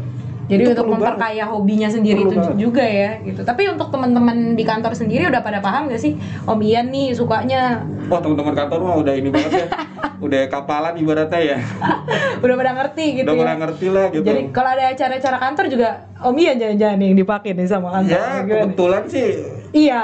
Jadi 0.45 0.61
Itu 0.61 0.71
untuk 0.71 0.85
perlu 0.85 0.93
banget. 0.95 1.09
memperkaya 1.09 1.45
hobinya 1.47 1.89
sendiri 1.89 2.21
Perlu 2.21 2.29
itu 2.29 2.37
banget. 2.39 2.57
juga 2.61 2.85
ya 2.85 3.11
gitu. 3.19 3.41
Tapi 3.43 3.63
untuk 3.67 3.89
teman-teman 3.89 4.37
di 4.53 4.61
kantor 4.63 4.93
sendiri 4.93 5.25
udah 5.25 5.41
pada 5.41 5.57
paham 5.59 5.89
gak 5.89 5.97
sih 5.99 6.13
Om 6.45 6.61
Ian 6.61 6.87
nih 6.89 7.11
sukanya 7.11 7.81
wah 8.05 8.21
teman-teman 8.21 8.53
kantor 8.53 8.79
mah 8.79 8.97
udah 8.99 9.15
ini 9.15 9.29
banget 9.29 9.53
ya 9.57 9.67
udah 10.25 10.41
kapalan 10.47 10.95
ibaratnya 10.95 11.41
ya 11.41 11.59
udah 12.45 12.55
pada 12.55 12.73
ngerti 12.77 13.05
gitu 13.15 13.25
udah 13.25 13.33
ya. 13.33 13.41
pernah 13.41 13.57
ngerti 13.59 13.87
lah 13.89 14.07
gitu 14.11 14.21
Jadi 14.23 14.41
kalau 14.51 14.71
ada 14.71 14.85
acara-acara 14.87 15.37
kantor 15.41 15.65
juga 15.67 15.89
Om 16.21 16.37
Ian 16.39 16.57
jangan-jangan 16.57 16.99
yang 17.01 17.17
dipakai 17.17 17.51
nih 17.51 17.65
sama 17.67 17.89
kantor. 17.91 18.13
ya 18.13 18.25
kebetulan 18.45 19.03
sih 19.07 19.29
Iya. 19.85 20.03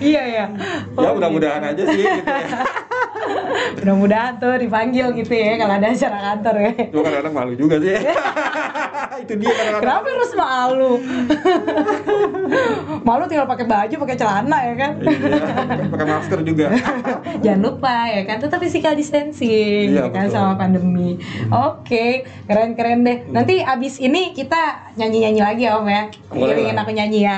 iya 0.00 0.22
ya. 0.24 0.44
ya 0.96 1.08
mudah-mudahan 1.12 1.60
aja 1.60 1.82
sih 1.84 2.00
gitu 2.00 2.24
ya 2.24 2.48
Mudah-mudahan 3.78 4.32
tuh 4.36 4.54
dipanggil 4.56 5.06
gitu 5.14 5.32
ya 5.32 5.54
kalau 5.56 5.74
ada 5.76 5.88
acara 5.88 6.18
kantor 6.32 6.54
ya. 6.58 6.72
cuma 6.90 7.02
kadang-kadang 7.06 7.34
malu 7.34 7.52
juga 7.54 7.76
sih 7.78 7.94
itu 9.22 9.32
dia 9.36 9.50
kadang-kadang 9.50 9.80
Kenapa 9.80 10.06
harus 10.10 10.32
malu? 10.34 10.92
malu 13.08 13.24
tinggal 13.26 13.46
pakai 13.46 13.66
baju, 13.66 13.94
pakai 14.06 14.16
celana 14.16 14.58
ya 14.64 14.74
kan? 14.76 14.92
Iya, 15.00 15.86
pakai 15.88 16.06
masker 16.06 16.40
juga 16.42 16.66
Jangan 17.44 17.60
lupa 17.60 17.94
ya 18.08 18.22
kan 18.24 18.36
tetap 18.38 18.58
physical 18.60 18.94
distancing 18.94 19.92
Iya, 19.92 20.08
ya 20.08 20.12
kan 20.12 20.24
betul. 20.28 20.34
sama 20.34 20.52
pandemi. 20.56 21.16
Oke, 21.50 22.24
keren-keren 22.46 23.02
deh. 23.02 23.18
Nanti 23.28 23.60
abis 23.60 23.98
ini 23.98 24.32
kita 24.32 24.92
nyanyi-nyanyi 24.96 25.40
lagi 25.40 25.62
ya 25.64 25.72
Om 25.80 25.88
ya. 25.88 26.02
Boleh 26.30 26.54
Iringin 26.56 26.76
lah. 26.76 26.82
aku 26.84 26.92
nyanyi 26.92 27.20
ya. 27.24 27.36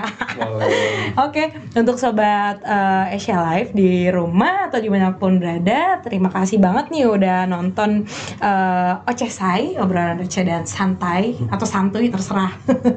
Oke, 1.19 1.45
untuk 1.75 1.97
sobat 1.97 2.61
eh, 2.63 3.17
Asia 3.17 3.39
Live 3.39 3.73
di 3.73 4.09
rumah 4.09 4.69
atau 4.69 4.79
di 4.79 4.89
mana 4.91 5.15
pun 5.15 5.39
berada, 5.39 6.01
terima 6.03 6.22
kasih 6.29 6.59
banget 6.61 6.93
nih 6.93 7.09
udah 7.09 7.49
nonton 7.49 8.05
eh 8.43 8.93
Oceh 9.09 9.33
Sai, 9.33 9.75
obrolan 9.81 10.21
receh 10.21 10.45
dan 10.45 10.69
santai 10.69 11.35
atau 11.49 11.67
santuy 11.67 12.13
terserah 12.13 12.53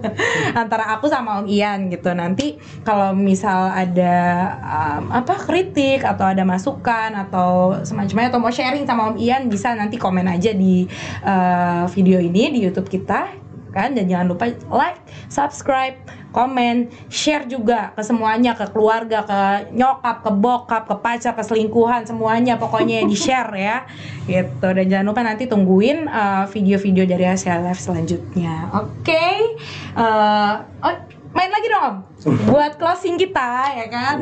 antara 0.62 0.92
aku 0.94 1.08
sama 1.08 1.42
Om 1.42 1.48
Ian 1.48 1.88
gitu. 1.90 2.12
Nanti 2.12 2.60
kalau 2.84 3.16
misal 3.16 3.72
ada 3.72 4.16
em, 4.60 5.04
apa 5.10 5.36
kritik 5.40 6.04
atau 6.04 6.28
ada 6.28 6.44
masukan 6.44 7.16
atau 7.16 7.80
semacamnya 7.82 8.30
atau 8.30 8.42
mau 8.42 8.52
sharing 8.52 8.84
sama 8.84 9.14
Om 9.14 9.18
Ian 9.18 9.48
bisa 9.48 9.72
nanti 9.74 9.96
komen 9.96 10.28
aja 10.28 10.52
di 10.52 10.86
eh, 11.24 11.84
video 11.94 12.20
ini 12.20 12.52
di 12.52 12.60
YouTube 12.66 12.92
kita 12.92 13.45
kan? 13.76 13.92
Dan 13.92 14.08
jangan 14.08 14.32
lupa 14.32 14.48
like, 14.72 15.04
subscribe, 15.28 16.00
komen, 16.32 16.88
share 17.12 17.44
juga 17.52 17.92
ke 17.92 18.02
semuanya 18.04 18.56
ke 18.56 18.72
keluarga, 18.72 19.28
ke 19.28 19.40
nyokap, 19.76 20.24
ke 20.24 20.32
bokap, 20.32 20.84
ke 20.88 20.96
pacar, 21.04 21.36
ke 21.36 21.44
selingkuhan 21.44 22.08
semuanya 22.08 22.56
pokoknya 22.56 23.04
di 23.04 23.16
share 23.20 23.52
ya. 23.56 23.84
Gitu. 24.32 24.68
Dan 24.72 24.86
jangan 24.88 25.06
lupa 25.12 25.22
nanti 25.22 25.46
tungguin 25.46 26.08
uh, 26.08 26.48
video-video 26.48 27.04
dari 27.04 27.28
Asia 27.28 27.60
Live 27.60 27.84
selanjutnya. 27.84 28.72
Oke? 28.72 29.60
Uh, 29.94 30.64
oh, 30.82 30.96
main 31.36 31.52
lagi 31.52 31.68
dong 31.68 31.84
Om? 31.84 31.96
Buat 32.50 32.80
closing 32.80 33.20
kita 33.20 33.76
ya 33.76 33.88
kan? 33.92 34.18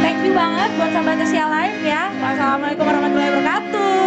Thank 0.00 0.18
you 0.24 0.32
banget 0.32 0.70
buat 0.80 0.90
sahabat 0.90 1.20
Asia 1.20 1.44
Live 1.46 1.80
ya. 1.84 2.02
Wassalamualaikum 2.18 2.84
warahmatullahi 2.88 3.30
wabarakatuh. 3.36 3.97